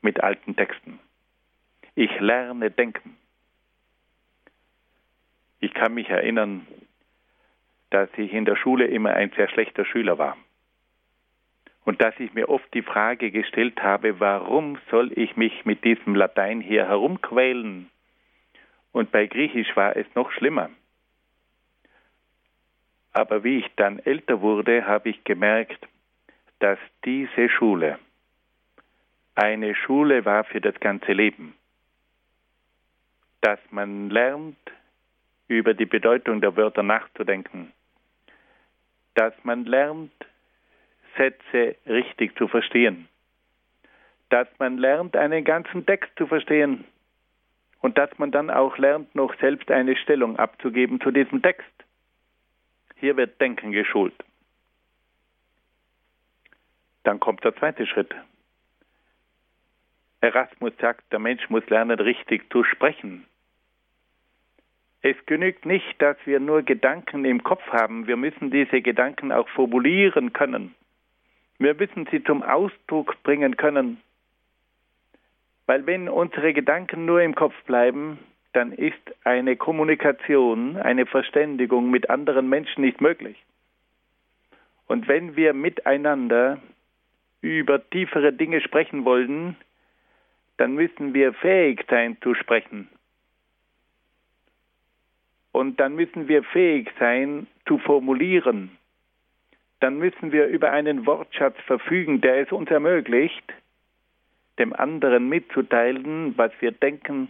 [0.00, 0.98] mit alten Texten.
[1.94, 3.16] Ich lerne denken.
[5.62, 6.66] Ich kann mich erinnern,
[7.90, 10.36] dass ich in der Schule immer ein sehr schlechter Schüler war.
[11.84, 16.16] Und dass ich mir oft die Frage gestellt habe, warum soll ich mich mit diesem
[16.16, 17.88] Latein hier herumquälen?
[18.90, 20.68] Und bei Griechisch war es noch schlimmer.
[23.12, 25.86] Aber wie ich dann älter wurde, habe ich gemerkt,
[26.58, 28.00] dass diese Schule
[29.36, 31.54] eine Schule war für das ganze Leben.
[33.42, 34.58] Dass man lernt,
[35.48, 37.72] über die Bedeutung der Wörter nachzudenken.
[39.14, 40.12] Dass man lernt,
[41.16, 43.08] Sätze richtig zu verstehen.
[44.30, 46.84] Dass man lernt, einen ganzen Text zu verstehen.
[47.80, 51.66] Und dass man dann auch lernt, noch selbst eine Stellung abzugeben zu diesem Text.
[52.96, 54.14] Hier wird Denken geschult.
[57.02, 58.14] Dann kommt der zweite Schritt.
[60.20, 63.26] Erasmus sagt, der Mensch muss lernen, richtig zu sprechen.
[65.02, 68.06] Es genügt nicht, dass wir nur Gedanken im Kopf haben.
[68.06, 70.74] Wir müssen diese Gedanken auch formulieren können.
[71.58, 74.00] Wir müssen sie zum Ausdruck bringen können.
[75.66, 78.18] Weil wenn unsere Gedanken nur im Kopf bleiben,
[78.52, 83.36] dann ist eine Kommunikation, eine Verständigung mit anderen Menschen nicht möglich.
[84.86, 86.60] Und wenn wir miteinander
[87.40, 89.56] über tiefere Dinge sprechen wollen,
[90.58, 92.88] dann müssen wir fähig sein zu sprechen.
[95.52, 98.76] Und dann müssen wir fähig sein zu formulieren.
[99.80, 103.44] Dann müssen wir über einen Wortschatz verfügen, der es uns ermöglicht,
[104.58, 107.28] dem anderen mitzuteilen, was wir denken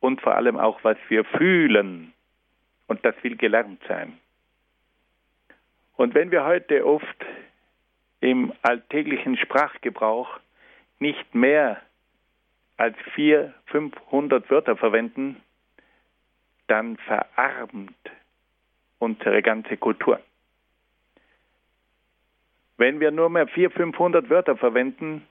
[0.00, 2.12] und vor allem auch, was wir fühlen.
[2.86, 4.18] Und das will gelernt sein.
[5.96, 7.26] Und wenn wir heute oft
[8.20, 10.40] im alltäglichen Sprachgebrauch
[10.98, 11.80] nicht mehr
[12.76, 15.36] als vier, 500 Wörter verwenden,
[16.66, 18.10] dann verarmt
[18.98, 20.20] unsere ganze Kultur.
[22.76, 25.26] Wenn wir nur mehr 400, 500 Wörter verwenden,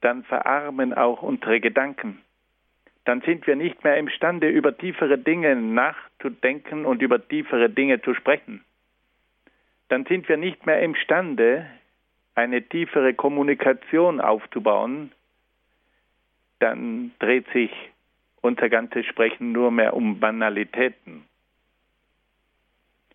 [0.00, 2.20] dann verarmen auch unsere Gedanken.
[3.04, 8.14] Dann sind wir nicht mehr imstande, über tiefere Dinge nachzudenken und über tiefere Dinge zu
[8.14, 8.64] sprechen.
[9.88, 11.66] Dann sind wir nicht mehr imstande,
[12.34, 15.12] eine tiefere Kommunikation aufzubauen.
[16.60, 17.70] Dann dreht sich
[18.40, 21.24] unser ganzes Sprechen nur mehr um Banalitäten.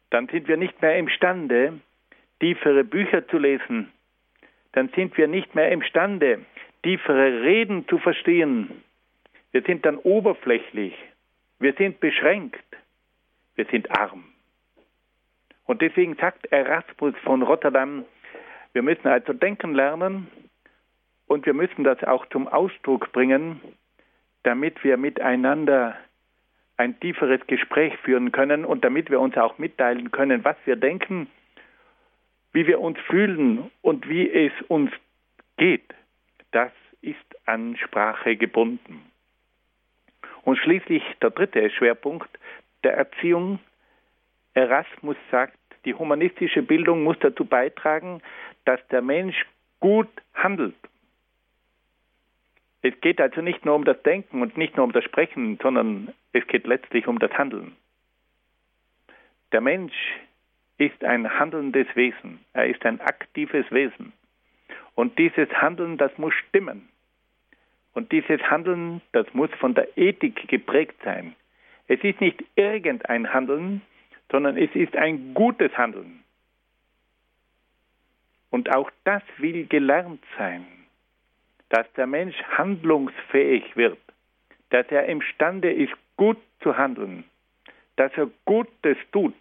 [0.10, 1.80] Dann sind wir nicht mehr imstande,
[2.40, 3.92] tiefere Bücher zu lesen.
[4.74, 6.46] Dann sind wir nicht mehr imstande,
[6.84, 8.84] tiefere Reden zu verstehen.
[9.52, 10.94] Wir sind dann oberflächlich.
[11.60, 12.66] Wir sind beschränkt.
[13.56, 14.26] Wir sind arm.
[15.66, 18.06] Und deswegen sagt Erasmus von Rotterdam,
[18.74, 20.28] wir müssen also denken lernen
[21.28, 23.62] und wir müssen das auch zum Ausdruck bringen,
[24.46, 25.98] damit wir miteinander
[26.78, 31.28] ein tieferes Gespräch führen können und damit wir uns auch mitteilen können, was wir denken,
[32.54, 34.92] wie wir uns fühlen und wie es uns
[35.58, 35.94] geht.
[36.52, 36.72] Das
[37.02, 39.02] ist an Sprache gebunden.
[40.44, 42.30] Und schließlich der dritte Schwerpunkt
[42.84, 43.60] der Erziehung.
[44.54, 48.22] Erasmus sagt, die humanistische Bildung muss dazu beitragen,
[48.66, 49.46] dass der Mensch
[49.80, 50.76] gut handelt
[52.86, 56.14] es geht also nicht nur um das Denken und nicht nur um das Sprechen, sondern
[56.34, 57.76] es geht letztlich um das Handeln.
[59.52, 59.96] Der Mensch
[60.78, 62.46] ist ein handelndes Wesen.
[62.54, 64.14] Er ist ein aktives Wesen.
[64.94, 66.88] Und dieses Handeln, das muss stimmen.
[67.94, 71.36] Und dieses Handeln, das muss von der Ethik geprägt sein.
[71.88, 73.82] Es ist nicht irgendein Handeln,
[74.30, 76.24] sondern es ist ein gutes Handeln.
[78.52, 80.68] Und auch das will gelernt sein
[81.70, 83.98] dass der Mensch handlungsfähig wird,
[84.70, 87.24] dass er imstande ist, gut zu handeln,
[87.96, 89.36] dass er Gutes tut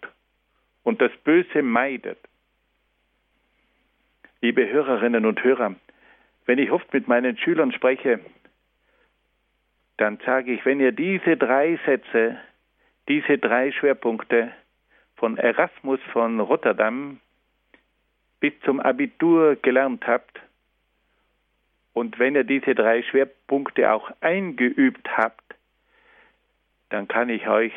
[0.83, 2.19] und das Böse meidet.
[4.41, 5.75] Liebe Hörerinnen und Hörer,
[6.45, 8.19] wenn ich oft mit meinen Schülern spreche,
[9.97, 12.37] dann sage ich, wenn ihr diese drei Sätze,
[13.07, 14.51] diese drei Schwerpunkte
[15.15, 17.19] von Erasmus von Rotterdam
[18.39, 20.39] bis zum Abitur gelernt habt,
[21.95, 25.55] und wenn ihr diese drei Schwerpunkte auch eingeübt habt,
[26.89, 27.71] dann kann ich euch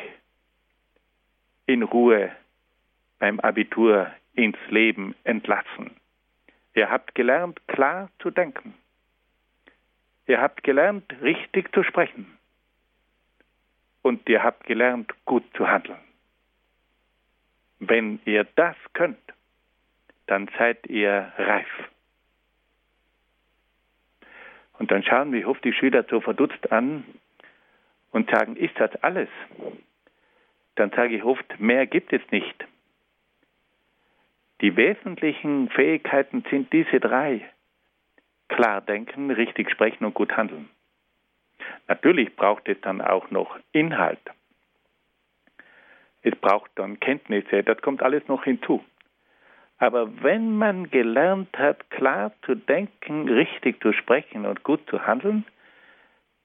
[1.65, 2.29] in Ruhe
[3.17, 5.91] beim Abitur ins Leben entlassen.
[6.75, 8.73] Ihr habt gelernt, klar zu denken.
[10.27, 12.27] Ihr habt gelernt, richtig zu sprechen.
[14.01, 15.97] Und ihr habt gelernt, gut zu handeln.
[17.79, 19.33] Wenn ihr das könnt,
[20.27, 21.89] dann seid ihr reif
[24.79, 27.03] Und dann schauen mich oft die Schüler so verdutzt an
[28.11, 29.29] und sagen, ist das alles?
[30.75, 32.65] Dann sage ich oft, mehr gibt es nicht.
[34.61, 37.47] Die wesentlichen Fähigkeiten sind diese drei.
[38.47, 40.69] Klar denken, richtig sprechen und gut handeln.
[41.87, 44.19] Natürlich braucht es dann auch noch Inhalt.
[46.21, 48.83] Es braucht dann Kenntnisse, das kommt alles noch hinzu.
[49.79, 55.45] Aber wenn man gelernt hat, klar zu denken, richtig zu sprechen und gut zu handeln,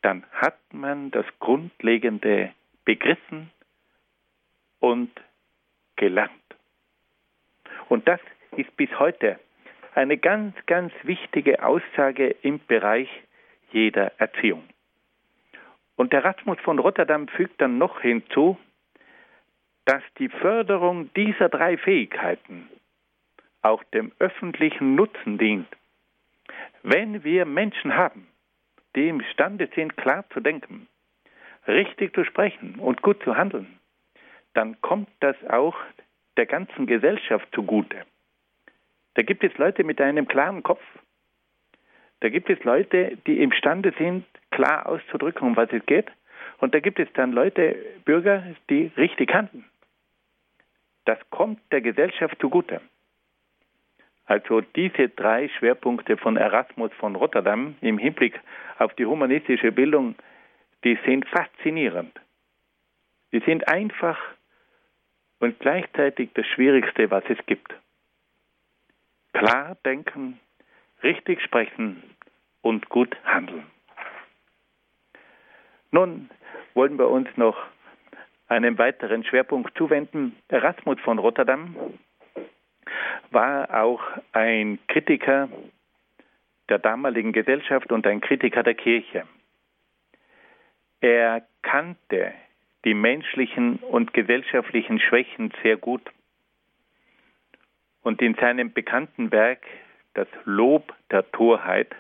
[0.03, 2.53] dann hat man das Grundlegende
[2.85, 3.51] begriffen
[4.79, 5.11] und
[5.97, 6.31] gelernt.
[7.89, 8.21] Und das
[8.57, 9.41] ist bis heute
[9.95, 13.09] eine ganz, ganz wichtige Aussage im Bereich
[13.73, 14.63] jeder Erziehung.
[15.97, 18.59] Und der Erasmus von Rotterdam fügt dann noch hinzu,
[19.87, 22.69] dass die Förderung dieser drei Fähigkeiten
[23.65, 25.69] auch dem öffentlichen Nutzen dient.
[26.83, 28.29] Wenn wir Menschen haben,
[28.95, 30.87] die imstande sind, klar zu denken,
[31.67, 33.79] richtig zu sprechen und gut zu handeln,
[34.53, 35.77] dann kommt das auch
[36.37, 38.05] der ganzen Gesellschaft zugute.
[39.15, 40.83] Da gibt es Leute mit einem klaren Kopf.
[42.21, 46.11] Da gibt es Leute, die imstande sind, klar auszudrücken, um was es geht.
[46.59, 49.65] Und da gibt es dann Leute, Bürger, die richtig handeln.
[51.05, 52.81] Das kommt der Gesellschaft zugute.
[54.27, 58.41] Also diese drei Schwerpunkte von Erasmus von Rotterdam im Hinblick
[58.79, 60.15] auf die humanistische Bildung,
[60.83, 62.19] die sind faszinierend.
[63.33, 64.19] Die sind einfach
[65.41, 67.75] und gleichzeitig das Schwierigste, was es gibt.
[69.33, 70.39] Klar denken,
[71.03, 72.03] richtig sprechen
[72.63, 73.67] und gut handeln.
[75.91, 76.31] Nun
[76.75, 77.57] wollen wir uns noch
[78.49, 80.37] einem weiteren Schwerpunkt zuwenden.
[80.49, 81.77] Erasmus von Rotterdam
[83.31, 85.49] war auch ein Kritiker
[86.69, 89.25] der damaligen Gesellschaft und ein Kritiker der Kirche.
[91.01, 92.33] Er kannte
[92.85, 96.03] die menschlichen und gesellschaftlichen Schwächen sehr gut.
[98.03, 99.67] Und in seinem bekannten Werk
[100.15, 101.95] Das Lob der Torheit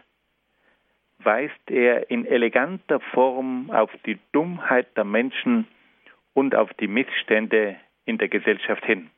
[1.18, 5.66] weist er in eleganter Form auf die Dummheit der Menschen
[6.34, 9.11] und auf die Missstände in der Gesellschaft hin.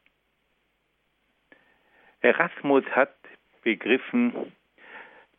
[2.21, 3.15] Erasmus hat
[3.63, 4.53] begriffen,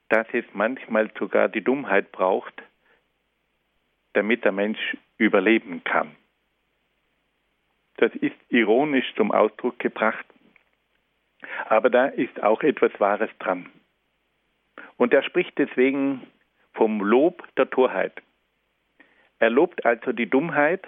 [0.10, 2.54] dass es manchmal sogar die Dummheit braucht,
[4.14, 6.16] damit der Mensch überleben kann.
[7.98, 10.26] Das ist ironisch zum Ausdruck gebracht,
[11.68, 13.70] aber da ist auch etwas Wahres dran.
[14.98, 16.26] Und er spricht deswegen
[16.74, 18.14] vom Lob der Torheit.
[19.40, 20.88] Er lobt also die Dummheit,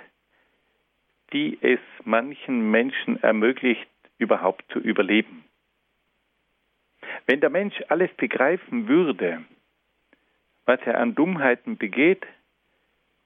[1.33, 5.45] die es manchen Menschen ermöglicht, überhaupt zu überleben.
[7.29, 9.45] Wenn der Mensch alles begreifen würde,
[10.65, 12.25] was er an Dummheiten begeht,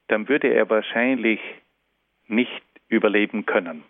[0.10, 1.40] dann würde er wahrscheinlich
[2.28, 3.86] nicht überleben können.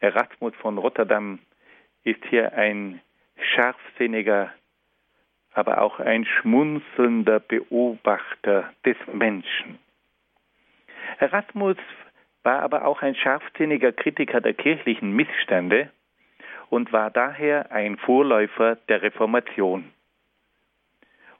[0.00, 1.38] Erasmus von Rotterdam
[2.02, 3.00] ist hier ein
[3.54, 4.52] scharfsinniger,
[5.52, 9.78] aber auch ein schmunzelnder Beobachter des Menschen.
[11.20, 11.76] Erasmus
[12.42, 15.92] war aber auch ein scharfsinniger Kritiker der kirchlichen Missstände
[16.70, 19.92] und war daher ein Vorläufer der Reformation.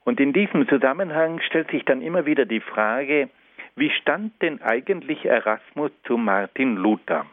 [0.04, 3.28] Und in diesem Zusammenhang stellt sich dann immer wieder die Frage,
[3.76, 7.26] wie stand denn eigentlich Erasmus zu Martin Luther?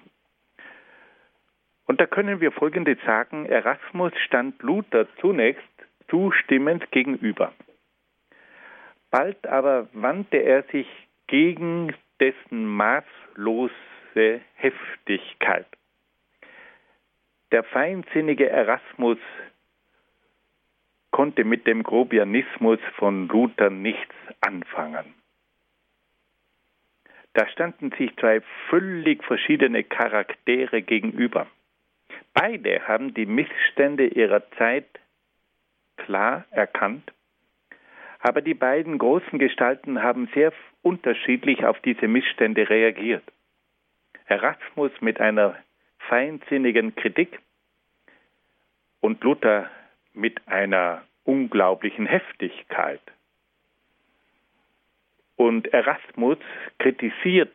[1.85, 5.63] Und da können wir Folgendes sagen, Erasmus stand Luther zunächst
[6.09, 7.53] zustimmend gegenüber.
[9.11, 10.87] Bald aber wandte er sich
[11.27, 13.71] gegen dessen maßlose
[14.55, 15.67] Heftigkeit.
[17.55, 19.17] Der feinsinnige Erasmus
[21.11, 25.13] konnte mit dem Grobianismus von Luther nichts anfangen.
[27.31, 31.47] Da standen sich zwei völlig verschiedene Charaktere gegenüber.
[32.33, 34.89] Beide haben die Missstände ihrer Zeit
[35.95, 37.13] klar erkannt,
[38.19, 40.51] aber die beiden großen Gestalten haben sehr
[40.81, 43.23] unterschiedlich auf diese Missstände reagiert.
[44.25, 45.55] Erasmus mit einer
[45.99, 47.39] feinsinnigen Kritik
[49.05, 49.69] und Luther
[50.15, 53.01] mit einer unglaublichen Heftigkeit.
[55.35, 56.39] Und Erasmus
[56.79, 57.53] kritisiert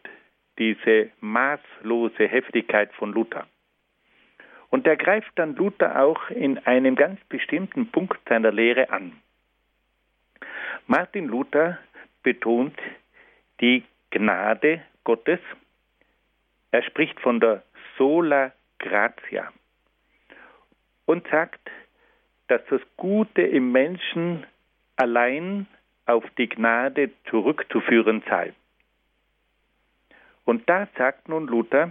[0.58, 3.48] diese maßlose Heftigkeit von Luther.
[4.68, 9.20] Und er greift dann Luther auch in einem ganz bestimmten Punkt seiner Lehre an.
[10.86, 11.80] Martin Luther
[12.22, 12.78] betont
[13.60, 15.40] die Gnade Gottes.
[16.70, 17.64] Er spricht von der
[17.98, 19.52] sola gratia
[21.10, 21.60] und sagt,
[22.46, 24.46] dass das Gute im Menschen
[24.94, 25.66] allein
[26.06, 28.52] auf die Gnade zurückzuführen sei.
[30.44, 31.90] Und da sagt nun Luther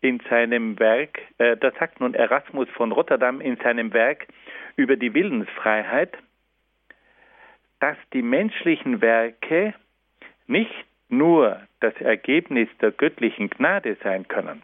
[0.00, 4.28] in seinem Werk, äh, da sagt nun Erasmus von Rotterdam in seinem Werk
[4.76, 6.16] über die Willensfreiheit,
[7.80, 9.74] dass die menschlichen Werke
[10.46, 14.62] nicht nur das Ergebnis der göttlichen Gnade sein können,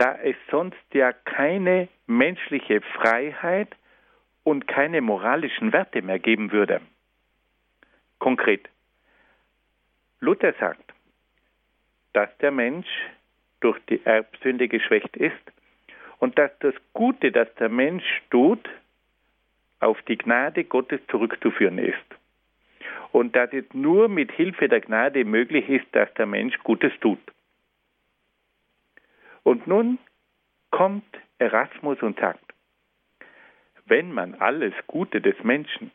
[0.00, 3.68] da es sonst ja keine menschliche Freiheit
[4.44, 6.80] und keine moralischen Werte mehr geben würde.
[8.18, 8.66] Konkret.
[10.20, 10.94] Luther sagt,
[12.14, 12.88] dass der Mensch
[13.60, 15.34] durch die Erbsünde geschwächt ist
[16.18, 18.70] und dass das Gute, das der Mensch tut,
[19.80, 21.96] auf die Gnade Gottes zurückzuführen ist.
[23.12, 27.20] Und dass es nur mit Hilfe der Gnade möglich ist, dass der Mensch Gutes tut.
[29.42, 29.98] Und nun
[30.70, 31.04] kommt
[31.38, 32.44] Erasmus und sagt,
[33.86, 35.90] wenn man alles Gute des Menschen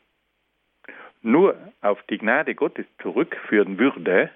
[1.22, 4.30] nur auf die Gnade Gottes zurückführen würde,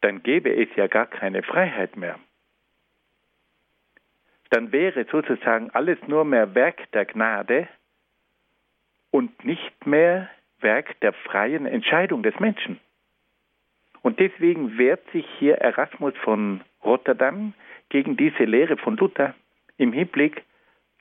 [0.00, 2.18] dann gäbe es ja gar keine Freiheit mehr.
[4.50, 7.68] Dann wäre sozusagen alles nur mehr Werk der Gnade
[9.10, 10.28] und nicht mehr
[10.60, 12.78] Werk der freien Entscheidung des Menschen.
[14.02, 17.54] Und deswegen wehrt sich hier Erasmus von Rotterdam
[17.88, 19.34] gegen diese Lehre von Luther
[19.76, 20.42] im Hinblick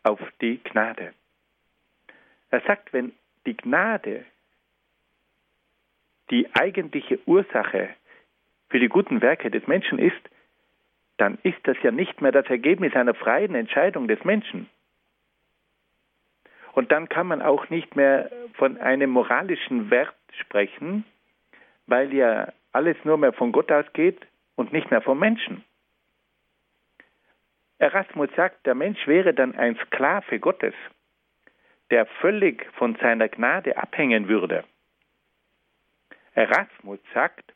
[0.03, 1.13] auf die Gnade.
[2.49, 3.13] Er sagt, wenn
[3.45, 4.25] die Gnade
[6.29, 7.89] die eigentliche Ursache
[8.69, 10.21] für die guten Werke des Menschen ist,
[11.17, 14.67] dann ist das ja nicht mehr das Ergebnis einer freien Entscheidung des Menschen.
[16.73, 21.05] Und dann kann man auch nicht mehr von einem moralischen Wert sprechen,
[21.85, 24.19] weil ja alles nur mehr von Gott ausgeht
[24.55, 25.63] und nicht mehr vom Menschen.
[27.79, 30.73] Erasmus sagt, der Mensch wäre dann ein Sklave Gottes,
[31.89, 34.63] der völlig von seiner Gnade abhängen würde.
[36.33, 37.53] Erasmus sagt,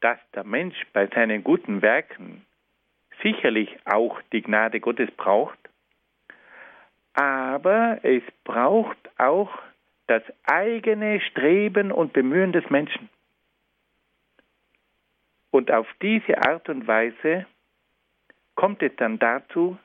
[0.00, 2.44] dass der Mensch bei seinen guten Werken
[3.22, 5.58] sicherlich auch die Gnade Gottes braucht,
[7.14, 9.50] aber es braucht auch
[10.06, 13.08] das eigene Streben und Bemühen des Menschen.
[15.50, 17.46] Und auf diese Art und Weise
[18.54, 19.78] kommt es dann dazu,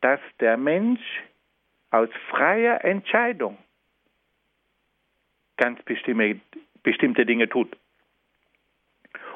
[0.00, 1.00] dass der Mensch
[1.90, 3.58] aus freier Entscheidung
[5.56, 6.40] ganz bestimmte,
[6.82, 7.76] bestimmte Dinge tut.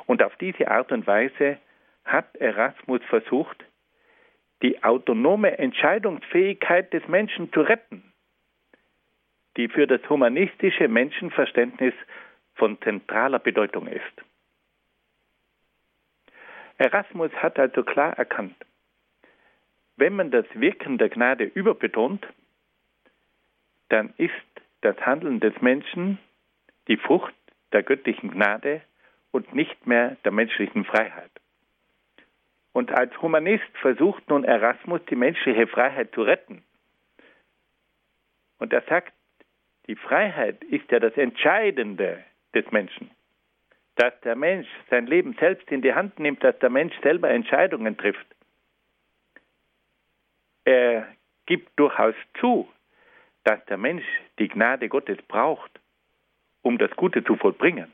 [0.06, 1.58] Und auf diese Art und Weise
[2.04, 3.64] hat Erasmus versucht,
[4.62, 8.12] die autonome Entscheidungsfähigkeit des Menschen zu retten,
[9.56, 11.94] die für das humanistische Menschenverständnis
[12.54, 14.29] von zentraler Bedeutung ist.
[16.80, 18.56] Erasmus hat also klar erkannt,
[19.96, 22.26] wenn man das Wirken der Gnade überbetont,
[23.90, 24.32] dann ist
[24.80, 26.18] das Handeln des Menschen
[26.88, 27.34] die Frucht
[27.72, 28.80] der göttlichen Gnade
[29.30, 31.30] und nicht mehr der menschlichen Freiheit.
[32.72, 36.64] Und als Humanist versucht nun Erasmus die menschliche Freiheit zu retten.
[38.58, 39.12] Und er sagt,
[39.86, 42.24] die Freiheit ist ja das Entscheidende
[42.54, 43.10] des Menschen
[44.00, 47.98] dass der Mensch sein Leben selbst in die Hand nimmt, dass der Mensch selber Entscheidungen
[47.98, 48.26] trifft.
[50.64, 51.06] Er
[51.44, 52.66] gibt durchaus zu,
[53.44, 54.06] dass der Mensch
[54.38, 55.70] die Gnade Gottes braucht,
[56.62, 57.92] um das Gute zu vollbringen.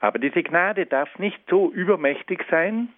[0.00, 2.88] Aber diese Gnade darf nicht so übermächtig sein,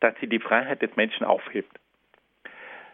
[0.00, 1.80] dass sie die Freiheit des Menschen aufhebt.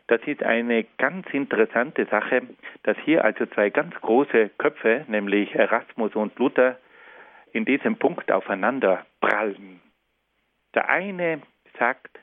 [0.07, 2.43] Das ist eine ganz interessante Sache,
[2.85, 6.79] dass hier also zwei ganz große Köpfe, nämlich Erasmus und Luther,
[7.53, 9.80] in diesem Punkt aufeinander prallen.
[10.74, 11.42] Der eine
[11.78, 12.18] sagt,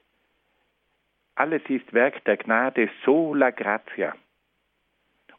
[1.36, 4.16] alles ist Werk der Gnade sola gratia.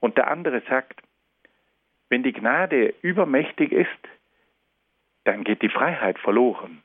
[0.01, 1.01] Und der andere sagt,
[2.09, 4.09] wenn die Gnade übermächtig ist,
[5.25, 6.83] dann geht die Freiheit verloren.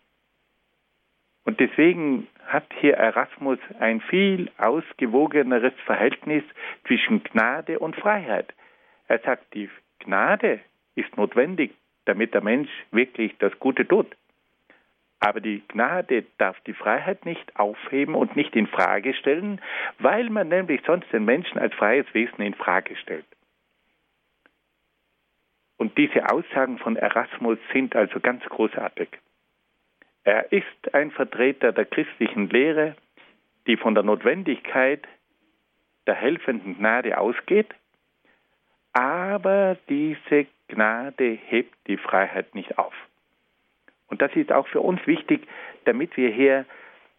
[1.46, 6.44] Und deswegen hat hier Erasmus ein viel ausgewogeneres Verhältnis
[6.88, 8.54] zwischen Gnade und Freiheit.
[9.08, 10.60] Er sagt, die Gnade
[10.96, 11.74] ist notwendig,
[12.06, 14.08] damit der Mensch wirklich das Gute tut.
[15.20, 19.62] Aber die Gnade darf die Freiheit nicht aufheben und nicht in Frage stellen,
[20.00, 23.26] weil man nämlich sonst den Menschen als freies Wesen in Frage stellt.
[25.78, 29.10] Und diese Aussagen von Erasmus sind also ganz großartig.
[30.24, 32.96] Er ist ein Vertreter der christlichen Lehre,
[33.68, 35.08] die von der Notwendigkeit
[36.06, 37.74] der helfenden Gnade ausgeht,
[38.94, 42.94] aber diese Gnade hebt die Freiheit nicht auf.
[44.08, 45.48] Und das ist auch für uns wichtig,
[45.86, 46.66] damit wir hier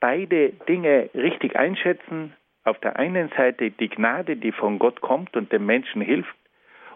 [0.00, 2.34] beide Dinge richtig einschätzen.
[2.64, 6.34] Auf der einen Seite die Gnade, die von Gott kommt und dem Menschen hilft,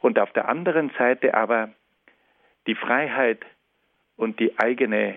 [0.00, 1.70] und auf der anderen Seite aber
[2.66, 3.44] die Freiheit
[4.16, 5.16] und die eigene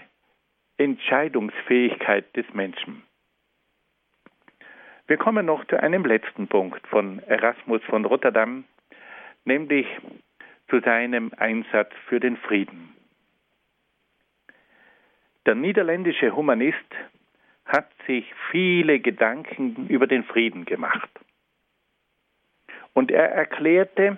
[0.77, 3.03] Entscheidungsfähigkeit des Menschen.
[5.07, 8.63] Wir kommen noch zu einem letzten Punkt von Erasmus von Rotterdam,
[9.45, 9.85] nämlich
[10.71, 12.95] zu seinem Einsatz für den Frieden.
[15.45, 16.77] Der niederländische Humanist
[17.65, 21.09] hat sich viele Gedanken über den Frieden gemacht.
[22.93, 24.17] Und er erklärte,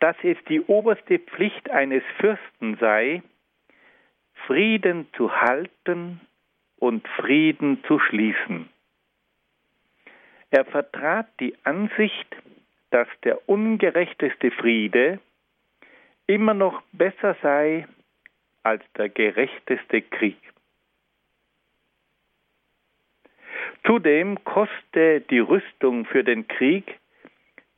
[0.00, 3.22] dass es die oberste Pflicht eines Fürsten sei,
[4.46, 6.20] Frieden zu halten
[6.76, 8.68] und Frieden zu schließen.
[10.50, 12.36] Er vertrat die Ansicht,
[12.90, 15.18] dass der ungerechteste Friede
[16.26, 17.86] immer noch besser sei
[18.62, 20.38] als der gerechteste Krieg.
[23.84, 26.98] Zudem koste die Rüstung für den Krieg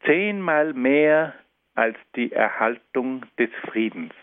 [0.06, 1.34] zehnmal mehr
[1.74, 4.14] als die Erhaltung des Friedens.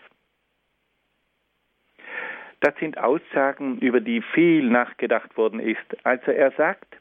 [2.60, 6.04] Das sind Aussagen, über die viel nachgedacht worden ist.
[6.04, 6.96] Also er sagt,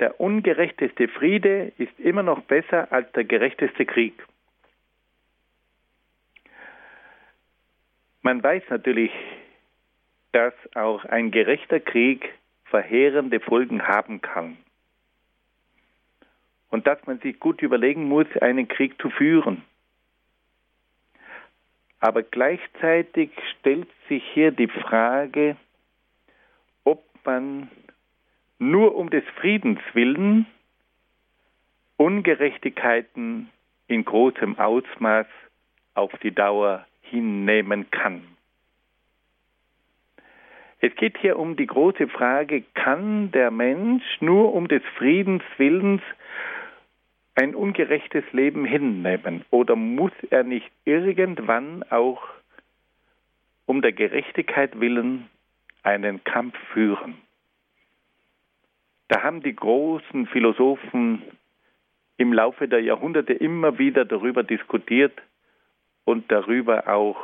[0.00, 4.14] der ungerechteste Friede ist immer noch besser als der gerechteste Krieg.
[8.22, 9.12] Man weiß natürlich,
[10.32, 12.28] dass auch ein gerechter Krieg
[12.64, 14.56] verheerende Folgen haben kann.
[16.68, 19.64] Und dass man sich gut überlegen muss, einen Krieg zu führen.
[21.98, 25.56] Aber gleichzeitig stellt sich hier die Frage,
[26.84, 27.70] ob man
[28.58, 30.46] nur um des Friedens willen
[31.96, 33.50] Ungerechtigkeiten
[33.86, 35.26] in großem Ausmaß
[35.92, 38.22] auf die Dauer hinnehmen kann.
[40.80, 46.00] Es geht hier um die große Frage, kann der Mensch nur um des Friedens willens
[47.34, 52.22] ein ungerechtes Leben hinnehmen oder muss er nicht irgendwann auch
[53.66, 55.28] um der Gerechtigkeit willen
[55.82, 57.16] einen Kampf führen?
[59.08, 61.22] Da haben die großen Philosophen
[62.16, 65.20] im Laufe der Jahrhunderte immer wieder darüber diskutiert
[66.10, 67.16] und darüber auch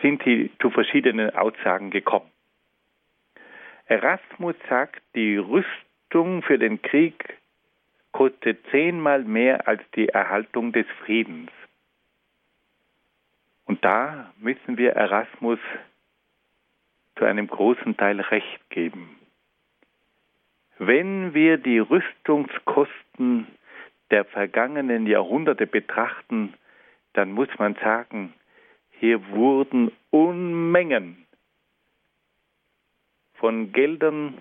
[0.00, 2.30] sind sie zu verschiedenen Aussagen gekommen.
[3.86, 7.36] Erasmus sagt, die Rüstung für den Krieg
[8.12, 11.50] kostet zehnmal mehr als die Erhaltung des Friedens.
[13.66, 15.58] Und da müssen wir Erasmus
[17.16, 19.18] zu einem großen Teil recht geben.
[20.78, 23.48] Wenn wir die Rüstungskosten
[24.10, 26.54] der vergangenen Jahrhunderte betrachten,
[27.12, 28.32] dann muss man sagen,
[28.90, 31.26] hier wurden Unmengen
[33.34, 34.38] von Geldern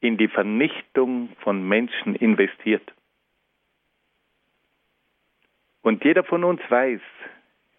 [0.00, 2.92] in die Vernichtung von Menschen investiert.
[5.82, 7.00] Und jeder von uns weiß,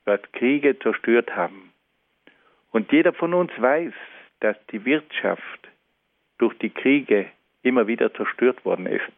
[0.05, 1.73] was Kriege zerstört haben.
[2.71, 3.93] Und jeder von uns weiß,
[4.39, 5.67] dass die Wirtschaft
[6.37, 7.29] durch die Kriege
[7.63, 9.11] immer wieder zerstört worden ist.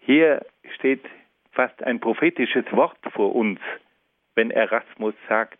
[0.00, 0.44] Hier
[0.76, 1.04] steht
[1.52, 3.60] fast ein prophetisches Wort vor uns,
[4.34, 5.58] wenn Erasmus sagt,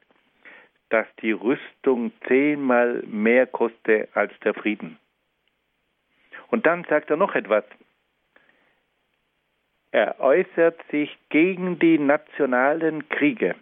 [0.89, 4.99] dass die Rüstung zehnmal mehr koste als der Frieden.
[6.49, 7.65] Und dann sagt er noch etwas.
[9.93, 13.55] Er äußert sich gegen die nationalen Kriege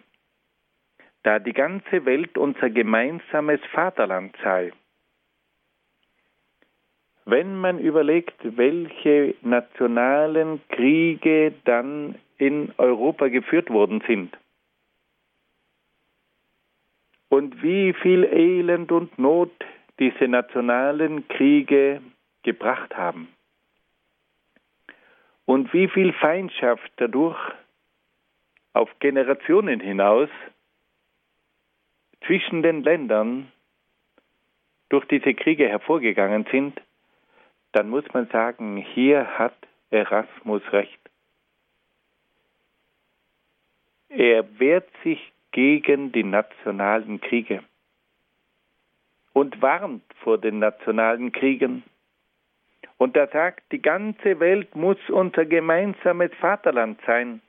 [1.23, 4.71] da die ganze Welt unser gemeinsames Vaterland sei.
[7.29, 14.35] Wenn man überlegt, welche nationalen Kriege dann in Europa geführt worden sind
[17.29, 19.51] und wie viel Elend und Not
[19.99, 22.01] diese nationalen Kriege
[22.41, 23.27] gebracht haben
[25.45, 27.37] und wie viel Feindschaft dadurch
[28.73, 30.29] auf Generationen hinaus
[32.25, 33.51] zwischen den Ländern
[34.89, 36.81] durch diese Kriege hervorgegangen sind,
[37.71, 39.55] dann muss man sagen, hier hat
[39.91, 40.99] Erasmus recht.
[44.09, 47.63] Er wehrt sich gegen die nationalen Kriege
[49.33, 51.83] und warnt vor den nationalen Kriegen.
[52.97, 57.41] Und er sagt, die ganze Welt muss unser gemeinsames Vaterland sein.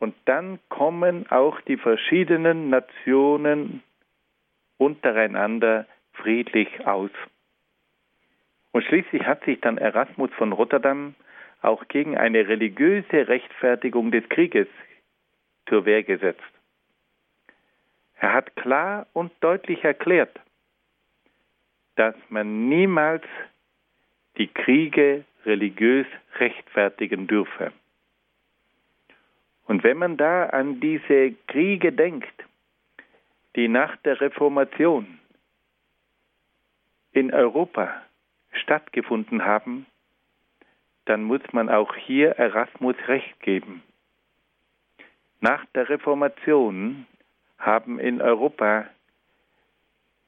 [0.00, 3.82] Und dann kommen auch die verschiedenen Nationen
[4.78, 7.10] untereinander friedlich aus.
[8.72, 11.14] Und schließlich hat sich dann Erasmus von Rotterdam
[11.60, 14.66] auch gegen eine religiöse Rechtfertigung des Krieges
[15.68, 16.40] zur Wehr gesetzt.
[18.18, 20.40] Er hat klar und deutlich erklärt,
[21.96, 23.24] dass man niemals
[24.38, 26.06] die Kriege religiös
[26.38, 27.72] rechtfertigen dürfe.
[29.66, 32.32] Und wenn man da an diese Kriege denkt,
[33.54, 35.18] die nach der Reformation
[37.12, 38.02] in Europa
[38.62, 39.86] stattgefunden haben,
[41.04, 43.82] dann muss man auch hier Erasmus recht geben.
[45.40, 47.06] Nach der Reformation
[47.58, 48.86] haben in Europa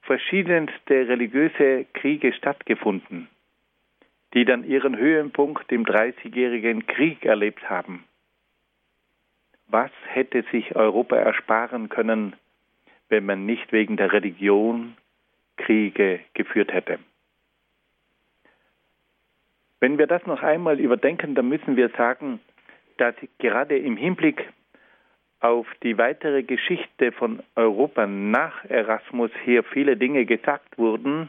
[0.02, 3.28] verschiedenste religiöse Kriege stattgefunden,
[4.34, 8.04] die dann ihren Höhepunkt im Dreißigjährigen Krieg erlebt haben.
[9.68, 12.34] Was hätte sich Europa ersparen können,
[13.08, 14.96] wenn man nicht wegen der Religion
[15.56, 16.98] Kriege geführt hätte?
[19.84, 22.40] Wenn wir das noch einmal überdenken, dann müssen wir sagen,
[22.96, 24.50] dass gerade im Hinblick
[25.40, 31.28] auf die weitere Geschichte von Europa nach Erasmus hier viele Dinge gesagt wurden,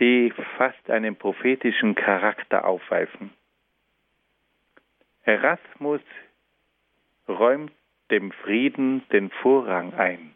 [0.00, 3.30] die fast einen prophetischen Charakter aufweisen.
[5.22, 6.02] Erasmus
[7.26, 7.72] räumt
[8.10, 10.33] dem Frieden den Vorrang ein.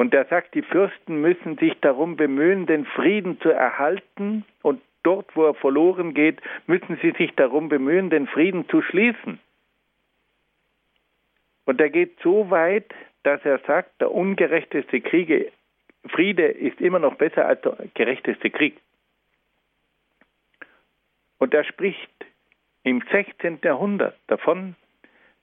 [0.00, 5.36] Und er sagt, die Fürsten müssen sich darum bemühen, den Frieden zu erhalten und dort,
[5.36, 9.38] wo er verloren geht, müssen sie sich darum bemühen, den Frieden zu schließen.
[11.66, 12.94] Und er geht so weit,
[13.24, 15.52] dass er sagt, der ungerechteste Kriege,
[16.08, 18.78] Friede ist immer noch besser als der gerechteste Krieg.
[21.36, 22.24] Und er spricht
[22.84, 23.58] im 16.
[23.62, 24.76] Jahrhundert davon,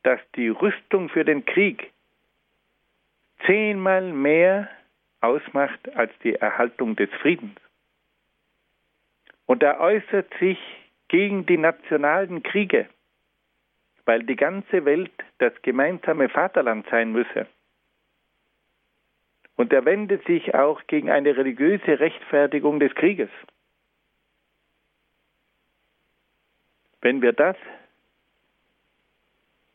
[0.02, 1.92] dass die Rüstung für den Krieg
[3.46, 4.70] zehnmal mehr
[5.22, 7.60] ausmacht als die Erhaltung des Friedens.
[9.46, 10.60] Und er äußert sich
[11.08, 12.88] gegen die nationalen Kriege
[14.08, 17.46] weil die ganze Welt das gemeinsame Vaterland sein müsse.
[19.58, 23.30] Und er wendet sich auch gegen eine religiöse Rechtfertigung des Krieges.
[27.02, 27.58] Wenn wir das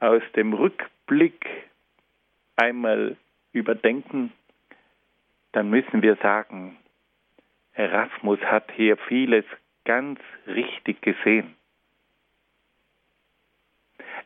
[0.01, 1.47] aus dem Rückblick
[2.57, 3.17] einmal
[3.53, 4.33] überdenken,
[5.53, 6.77] dann müssen wir sagen,
[7.75, 9.45] Erasmus hat hier vieles
[9.85, 11.55] ganz richtig gesehen.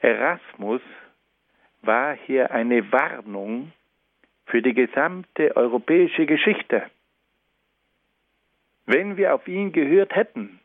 [0.00, 0.82] Erasmus
[1.82, 3.72] war hier eine Warnung
[4.46, 6.90] für die gesamte europäische Geschichte.
[8.86, 10.60] Wenn wir auf ihn gehört hätten,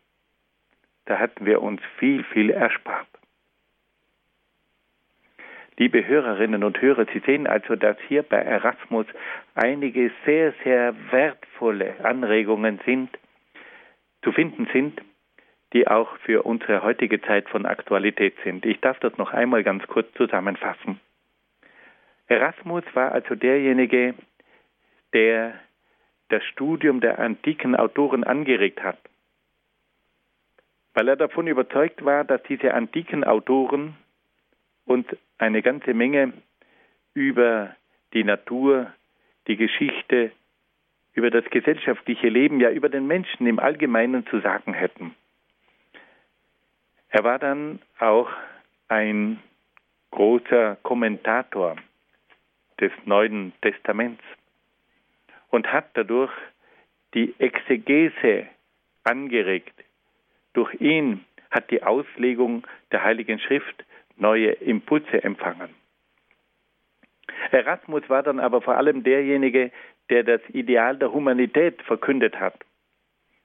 [1.06, 3.08] da hätten wir uns viel, viel erspart.
[5.82, 9.08] Liebe Hörerinnen und Hörer, Sie sehen also, dass hier bei Erasmus
[9.56, 13.10] einige sehr, sehr wertvolle Anregungen sind,
[14.22, 15.02] zu finden sind,
[15.74, 18.64] die auch für unsere heutige Zeit von Aktualität sind.
[18.64, 21.00] Ich darf das noch einmal ganz kurz zusammenfassen.
[22.28, 24.14] Erasmus war also derjenige,
[25.14, 25.56] der
[26.30, 29.00] das Studium der antiken Autoren angeregt hat,
[30.94, 33.96] weil er davon überzeugt war, dass diese antiken Autoren
[34.86, 35.08] uns
[35.38, 36.34] eine ganze Menge
[37.14, 37.76] über
[38.14, 38.92] die Natur,
[39.48, 40.32] die Geschichte,
[41.14, 45.16] über das gesellschaftliche Leben, ja über den Menschen im Allgemeinen zu sagen hätten.
[47.10, 48.30] Er war dann auch
[48.88, 49.40] ein
[50.12, 51.76] großer Kommentator
[52.80, 54.24] des Neuen Testaments
[55.50, 56.32] und hat dadurch
[57.14, 58.48] die Exegese
[59.04, 59.74] angeregt.
[60.54, 63.84] Durch ihn hat die Auslegung der Heiligen Schrift
[64.22, 65.76] neue Impulse empfangen.
[67.52, 69.72] Erasmus war dann aber vor allem derjenige,
[70.10, 72.56] der das Ideal der Humanität verkündet hat.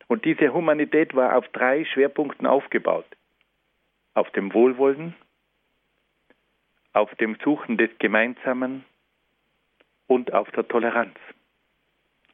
[0.06, 3.06] Und diese Humanität war auf drei Schwerpunkten aufgebaut
[4.16, 5.14] auf dem Wohlwollen,
[6.94, 8.84] auf dem Suchen des Gemeinsamen
[10.06, 11.18] und auf der Toleranz.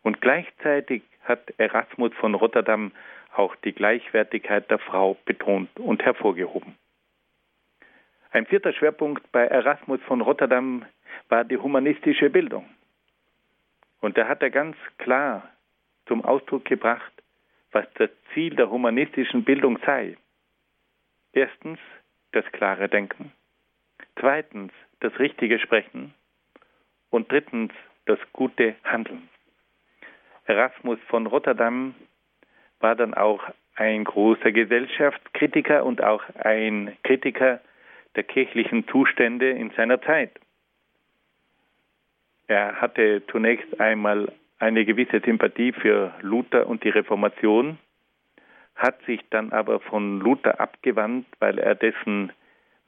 [0.03, 2.93] Und gleichzeitig hat Erasmus von Rotterdam
[3.35, 6.77] auch die Gleichwertigkeit der Frau betont und hervorgehoben.
[8.33, 10.87] Ein vierter Schwerpunkt bei Erasmus von Rotterdam
[11.29, 12.65] war die humanistische Bildung.
[14.01, 15.51] Und da hat er ganz klar
[16.07, 17.13] zum Ausdruck gebracht,
[17.73, 20.17] was das Ziel der humanistischen Bildung sei.
[21.35, 21.79] Erstens
[22.33, 23.33] das klare Denken,
[24.19, 26.15] zweitens das richtige Sprechen
[27.11, 27.73] und drittens
[28.07, 29.29] das gute Handeln.
[30.47, 31.95] Erasmus von Rotterdam
[32.81, 33.43] war dann auch
[33.75, 37.61] ein großer Gesellschaftskritiker und auch ein Kritiker
[38.17, 40.33] der kirchlichen Zustände in seiner Zeit.
[42.47, 47.79] Er hatte zunächst einmal eine gewisse Sympathie für Luther und die Reformation
[48.77, 52.33] hat sich dann aber von Luther abgewandt, weil er dessen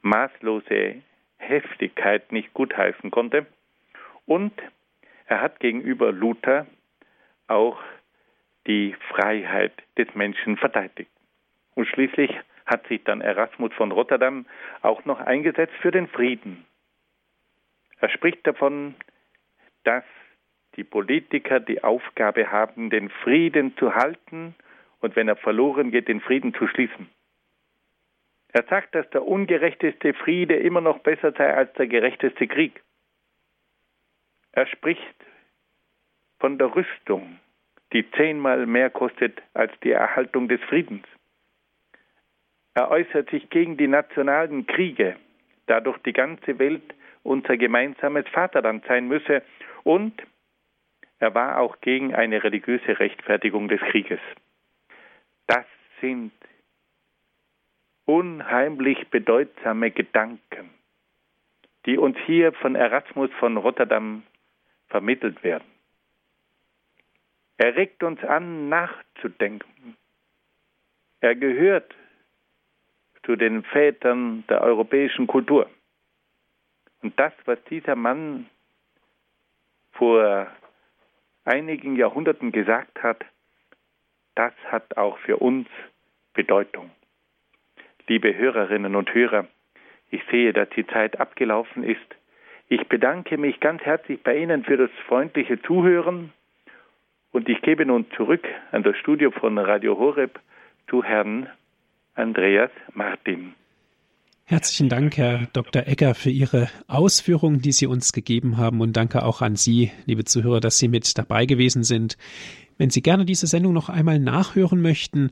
[0.01, 1.01] maßlose
[1.37, 3.45] Heftigkeit nicht gutheißen konnte.
[4.25, 4.53] Und
[5.27, 6.65] er hat gegenüber Luther
[7.47, 7.79] auch
[8.67, 11.11] die Freiheit des Menschen verteidigt.
[11.75, 12.31] Und schließlich
[12.65, 14.45] hat sich dann Erasmus von Rotterdam
[14.81, 16.65] auch noch eingesetzt für den Frieden.
[17.99, 18.95] Er spricht davon,
[19.83, 20.03] dass
[20.75, 24.55] die Politiker die Aufgabe haben, den Frieden zu halten
[24.99, 27.09] und wenn er verloren geht, den Frieden zu schließen.
[28.49, 32.81] Er sagt, dass der ungerechteste Friede immer noch besser sei als der gerechteste Krieg.
[34.53, 35.15] Er spricht
[36.39, 37.39] von der Rüstung,
[37.91, 41.05] die zehnmal mehr kostet als die Erhaltung des Friedens.
[42.75, 45.15] Er äußert sich gegen die nationalen Kriege,
[45.65, 46.83] dadurch die ganze Welt
[47.23, 49.41] unser gemeinsames Vaterland sein müsse
[49.83, 50.21] und
[51.19, 54.19] er war auch gegen eine religiöse Rechtfertigung des Krieges.
[55.47, 55.65] Das
[56.01, 56.33] sind
[58.03, 60.69] unheimlich bedeutsame Gedanken,
[61.85, 64.23] die uns hier von Erasmus von Rotterdam
[64.87, 65.63] vermittelt werden.
[67.57, 69.95] Er regt uns an, nachzudenken.
[71.21, 71.95] Er gehört
[73.25, 75.69] zu den Vätern der europäischen Kultur.
[77.01, 78.47] Und das, was dieser Mann
[79.91, 80.47] vor
[81.43, 83.23] einigen Jahrhunderten gesagt hat,
[84.35, 85.67] das hat auch für uns
[86.33, 86.91] Bedeutung.
[88.07, 89.47] Liebe Hörerinnen und Hörer,
[90.11, 92.15] ich sehe, dass die Zeit abgelaufen ist.
[92.67, 96.33] Ich bedanke mich ganz herzlich bei Ihnen für das freundliche Zuhören
[97.31, 100.39] und ich gebe nun zurück an das Studio von Radio Horeb
[100.89, 101.49] zu Herrn
[102.15, 103.53] Andreas Martin.
[104.45, 105.87] Herzlichen Dank, Herr Dr.
[105.87, 110.23] Egger, für Ihre Ausführungen, die Sie uns gegeben haben und danke auch an Sie, liebe
[110.23, 112.17] Zuhörer, dass Sie mit dabei gewesen sind.
[112.77, 115.31] Wenn Sie gerne diese Sendung noch einmal nachhören möchten,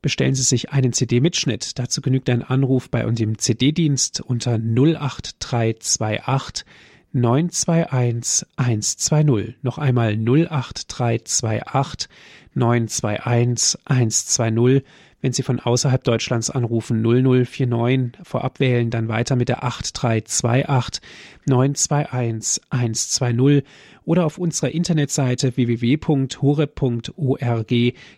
[0.00, 1.78] bestellen Sie sich einen CD-Mitschnitt.
[1.78, 6.64] Dazu genügt ein Anruf bei unserem CD-Dienst unter 08328
[7.12, 9.56] 921 120.
[9.62, 12.08] Noch einmal 08328
[12.54, 14.84] 921 120
[15.22, 21.00] wenn Sie von außerhalb Deutschlands anrufen, 0049 vorab wählen, dann weiter mit der 8328
[21.46, 23.64] 921 120
[24.04, 26.36] oder auf unserer Internetseite www.hore.org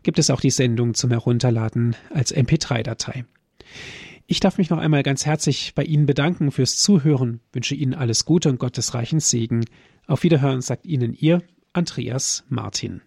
[0.03, 3.25] gibt es auch die Sendung zum Herunterladen als MP3-Datei.
[4.27, 8.25] Ich darf mich noch einmal ganz herzlich bei Ihnen bedanken fürs Zuhören, wünsche Ihnen alles
[8.25, 9.67] Gute und Gottes reichen Segen.
[10.07, 11.43] Auf Wiederhören sagt Ihnen Ihr
[11.75, 13.03] Andreas Martin.